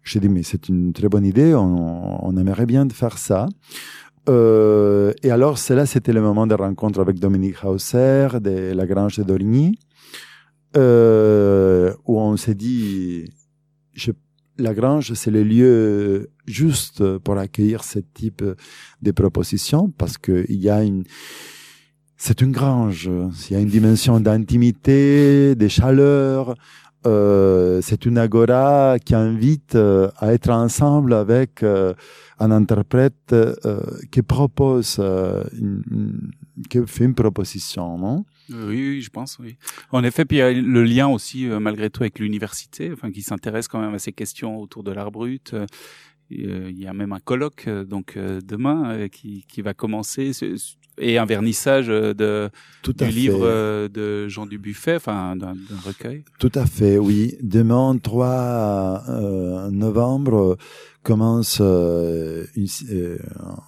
J'ai 0.06 0.22
dit, 0.22 0.30
mais 0.30 0.44
c'est 0.44 0.70
une 0.70 0.94
très 0.94 1.10
bonne 1.10 1.26
idée, 1.26 1.54
on, 1.54 2.26
on 2.26 2.38
aimerait 2.38 2.66
bien 2.68 2.86
de 2.86 2.94
faire 2.94 3.18
ça. 3.18 3.48
Euh, 4.30 5.12
et 5.24 5.32
alors, 5.32 5.58
cela, 5.58 5.86
c'était 5.86 6.14
le 6.14 6.22
moment 6.22 6.46
de 6.46 6.54
rencontre 6.54 7.00
avec 7.00 7.20
Dominique 7.20 7.64
Hauser 7.64 8.28
de 8.40 8.74
la 8.74 8.86
Grange 8.86 9.18
de 9.18 9.24
Dorigny, 9.24 9.80
euh, 10.78 11.94
où 12.06 12.20
on 12.20 12.38
s'est 12.38 12.56
dit, 12.56 13.26
je, 13.94 14.12
la 14.58 14.74
Grange, 14.74 15.14
c'est 15.14 15.32
le 15.32 15.44
lieu 15.44 16.30
juste 16.46 17.18
pour 17.20 17.38
accueillir 17.38 17.84
ce 17.84 18.00
type 18.00 18.44
de 19.02 19.12
propositions, 19.12 19.90
parce 19.98 20.18
qu'il 20.18 20.46
y 20.62 20.70
a 20.70 20.84
une, 20.84 21.04
c'est 22.18 22.42
une 22.42 22.52
grange, 22.52 23.10
il 23.50 23.54
y 23.54 23.56
a 23.56 23.62
une 23.62 23.70
dimension 23.70 24.20
d'intimité, 24.20 25.56
de 25.56 25.68
chaleur, 25.68 26.56
euh, 27.08 27.80
c'est 27.82 28.06
une 28.06 28.18
agora 28.18 28.98
qui 29.00 29.16
invite 29.16 29.76
euh, 29.76 30.10
à 30.18 30.34
être 30.34 30.50
ensemble 30.50 31.14
avec 31.14 31.64
euh, 31.64 31.94
un 32.40 32.52
interprète 32.52 33.32
euh, 33.32 33.80
qui 34.12 34.22
propose, 34.22 35.02
qui 36.70 36.80
fait 36.86 37.06
une 37.06 37.16
proposition, 37.16 37.98
non? 37.98 38.26
Oui, 38.52 38.90
oui, 38.90 39.02
je 39.02 39.10
pense, 39.10 39.38
oui. 39.40 39.56
En 39.92 40.04
effet, 40.04 40.26
puis 40.26 40.38
il 40.38 40.40
y 40.40 40.44
a 40.44 40.52
le 40.52 40.84
lien 40.84 41.08
aussi, 41.08 41.48
euh, 41.50 41.60
malgré 41.60 41.90
tout, 41.90 42.04
avec 42.04 42.20
l'université, 42.20 42.92
enfin, 42.92 43.12
qui 43.12 43.22
s'intéresse 43.22 43.68
quand 43.68 43.80
même 43.80 43.94
à 43.94 44.00
ces 44.00 44.12
questions 44.14 44.60
autour 44.60 44.84
de 44.84 44.92
l'art 44.92 45.12
brut. 45.12 45.56
il 46.32 46.78
y 46.80 46.86
a 46.88 46.94
même 46.94 47.12
un 47.12 47.20
colloque, 47.20 47.68
donc 47.88 48.18
demain, 48.18 49.08
qui, 49.10 49.46
qui 49.48 49.62
va 49.64 49.74
commencer 49.74 50.32
et 51.02 51.18
un 51.18 51.26
vernissage 51.26 51.88
de 51.88 52.50
Tout 52.84 52.92
du 52.94 53.04
à 53.06 53.10
livre 53.10 53.38
fait. 53.40 53.44
euh, 53.46 53.88
de 53.88 54.28
Jean 54.28 54.46
Dubuffet, 54.46 54.98
enfin 54.98 55.36
d'un 55.38 55.54
d'un 55.56 55.80
recueil. 55.86 56.24
Tout 56.40 56.52
à 56.56 56.66
fait, 56.66 56.98
oui. 56.98 57.36
Demain, 57.42 57.98
3 57.98 59.04
euh, 59.08 59.72
novembre, 59.72 60.58
commence 61.02 61.60
euh, 61.62 62.46
une- 62.56 62.68
euh, 62.92 63.18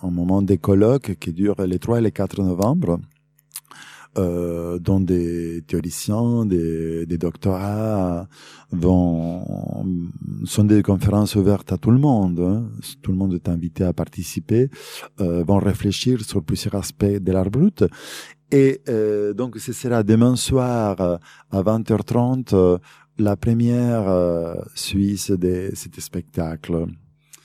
un 0.04 0.12
moment 0.12 0.42
des 0.42 0.58
colloques 0.58 1.16
qui 1.20 1.32
dure 1.32 1.56
les 1.66 1.80
3 1.80 2.00
et 2.00 2.02
les 2.02 2.12
4 2.12 2.42
novembre, 2.44 3.00
euh, 4.18 4.80
dont 4.80 5.00
des 5.00 5.62
théoriciens, 5.68 6.46
des, 6.46 7.06
des 7.06 7.18
doctorats 7.18 8.28
vont, 8.72 9.86
sont 10.46 10.64
des 10.64 10.84
conférences 10.84 11.36
ouvertes 11.36 11.72
à 11.72 11.78
tout 11.78 11.92
le 11.92 12.00
monde. 12.00 12.40
hein. 12.40 12.70
Tout 13.02 13.12
le 13.12 13.18
monde 13.18 13.34
est 13.34 13.48
invité 13.50 13.84
à 13.84 13.94
participer, 13.94 14.70
euh, 15.20 15.44
vont 15.44 15.60
réfléchir 15.60 16.22
sur 16.22 16.44
plusieurs 16.44 16.76
aspects 16.76 17.06
de 17.06 17.32
l'art 17.32 17.50
brut. 17.50 17.84
Et 18.52 18.82
euh, 18.90 19.34
donc, 19.34 19.58
ce 19.58 19.72
sera 19.72 20.04
demain 20.04 20.36
soir 20.36 21.00
euh, 21.00 21.18
à 21.52 21.62
20h30 21.62 22.54
euh, 22.54 22.78
la 23.18 23.38
première 23.38 24.10
euh, 24.10 24.56
suisse 24.76 25.32
de 25.32 25.72
cet 25.74 26.00
spectacle 26.00 26.86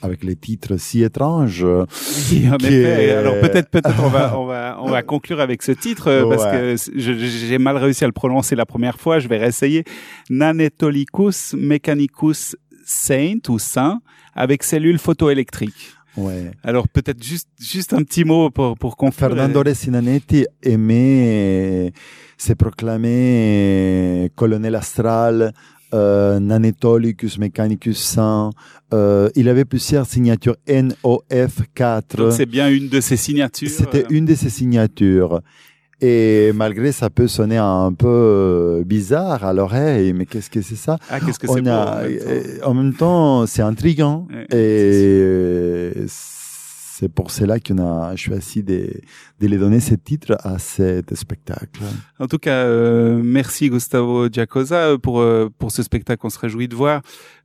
avec 0.03 0.23
les 0.25 0.37
titres 0.37 0.77
si 0.79 1.03
étranges. 1.03 1.65
Oui, 2.33 2.49
en 2.51 2.57
effet. 2.57 3.07
est- 3.07 3.11
Alors 3.13 3.41
peut-être, 3.41 3.71
peut-être 3.71 4.03
on 4.03 4.09
va, 4.09 4.39
on 4.39 4.47
va, 4.47 4.79
on 4.81 4.91
va 4.91 5.03
conclure 5.03 5.41
avec 5.41 5.63
ce 5.63 5.73
titre 5.73 6.09
euh, 6.09 6.29
parce 6.29 6.45
que 6.45 6.77
j'ai 6.97 7.59
mal 7.59 7.77
réussi 7.77 8.05
à 8.05 8.07
le 8.07 8.13
prononcer 8.13 8.55
la 8.57 8.67
première 8.67 8.99
fois. 8.99 9.19
Je 9.21 9.29
vais 9.29 9.39
réessayer. 9.39 9.85
Nanetolicus 10.31 11.55
mechanicus 11.59 12.57
saint 12.85 13.39
ou 13.49 13.59
saint 13.59 14.01
avec 14.35 14.63
cellules 14.63 14.99
photoélectriques. 14.99 15.93
Ouais. 16.17 16.51
Alors 16.63 16.89
peut-être 16.89 17.23
juste, 17.23 17.49
juste 17.61 17.93
un 17.93 18.03
petit 18.03 18.25
mot 18.25 18.49
pour 18.51 18.77
pour 18.79 18.97
conclure. 18.97 19.19
Fernando 19.29 19.63
Resinanetti 19.63 20.47
aimait 20.63 21.93
se 22.39 22.53
proclamer 22.55 24.31
colonel 24.35 24.75
astral, 24.75 25.53
euh, 25.95 26.41
Nanetolicus 26.41 27.39
Mechanicus 27.39 27.99
Saint. 27.99 28.51
Euh, 28.93 29.29
il 29.35 29.49
avait 29.49 29.65
plusieurs 29.65 30.07
signatures 30.07 30.57
NOF4. 30.69 32.17
Donc 32.17 32.33
c'est 32.33 32.47
bien 32.47 32.69
une 32.69 32.89
de 32.89 33.01
ses 33.01 33.17
signatures. 33.17 33.71
C'était 33.71 34.05
euh, 34.05 34.11
une 34.11 34.25
de 34.25 34.35
ses 34.35 34.51
signatures. 34.51 35.41
Et 36.01 36.53
malgré 36.55 36.93
ça 36.93 37.09
peut 37.09 37.27
sonner 37.27 37.57
un 37.57 37.93
peu 37.93 38.07
euh, 38.07 38.85
bizarre 38.85 39.45
à 39.45 39.55
l'oreille, 39.55 40.13
mais 40.13 40.27
qu'est-ce 40.27 40.51
que 40.51 40.61
c'est 40.61 40.77
ça? 40.77 40.99
Ah, 41.09 41.21
qu'est-ce 41.21 41.39
que 41.39 41.47
c'est 41.47 42.63
en 42.65 42.75
même 42.75 42.93
temps. 42.93 43.47
c'est 43.47 43.63
intriguant. 43.63 44.29
Ouais, 44.31 44.47
et 44.57 46.07
c'est 46.99 47.11
pour 47.11 47.31
cela 47.31 47.61
qu'on 47.61 47.79
a 47.79 48.17
choisi 48.17 48.63
de, 48.63 48.89
de 49.41 49.47
les 49.47 49.59
donner 49.59 49.81
ce 49.81 49.95
titre 49.95 50.37
à 50.43 50.59
cet 50.59 51.15
spectacle. 51.15 51.83
En 52.19 52.27
tout 52.27 52.39
cas, 52.39 52.65
euh, 52.65 53.21
merci 53.23 53.69
Gustavo 53.69 54.29
Giacosa 54.31 54.77
euh, 54.77 54.99
pour 54.99 55.21
euh, 55.21 55.51
pour 55.59 55.73
ce 55.73 55.83
spectacle. 55.83 56.25
On 56.25 56.31
se 56.31 56.39
réjouit 56.39 56.69
de 56.69 56.75
voir. 56.75 57.03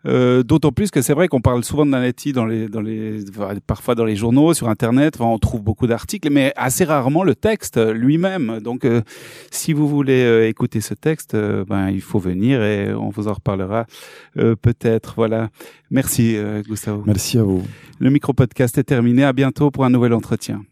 Euh, 0.08 0.42
D'autant 0.42 0.72
plus 0.72 0.90
que 0.90 1.02
c'est 1.02 1.14
vrai 1.14 1.28
qu'on 1.28 1.42
parle 1.42 1.64
souvent 1.64 1.86
de 1.86 1.92
Nanetti 1.92 2.32
dans 2.32 2.46
les 2.46 2.70
dans 2.70 2.82
les 2.82 3.20
parfois 3.68 3.94
dans 3.94 4.06
les 4.06 4.16
journaux, 4.16 4.54
sur 4.54 4.70
Internet. 4.70 5.18
On 5.20 5.38
trouve 5.38 5.62
beaucoup 5.62 5.86
d'articles, 5.86 6.30
mais 6.32 6.54
assez 6.56 6.86
rarement 6.86 7.24
le 7.24 7.36
texte 7.36 7.78
lui-même. 7.78 8.60
Donc, 8.62 8.86
euh, 8.86 9.02
si 9.52 9.74
vous 9.74 9.88
voulez 9.88 10.24
euh, 10.24 10.48
écouter 10.48 10.80
ce 10.80 10.94
texte, 10.94 11.36
ben 11.36 11.90
il 11.90 12.02
faut 12.02 12.20
venir 12.20 12.64
et 12.64 12.94
on 12.94 13.10
vous 13.10 13.28
en 13.28 13.34
reparlera 13.34 13.86
peut-être. 14.36 15.14
Voilà. 15.18 15.50
Merci 15.92 16.38
euh, 16.38 16.62
Gustavo. 16.64 17.04
Merci 17.06 17.38
à 17.38 17.44
vous. 17.44 17.64
Le 18.00 18.10
micro 18.10 18.34
podcast 18.34 18.78
est 18.78 18.84
terminé. 18.84 19.24
À 19.24 19.34
bientôt 19.34 19.70
pour 19.70 19.86
un 19.86 19.90
nouvel 19.90 20.14
entretien. 20.14 20.64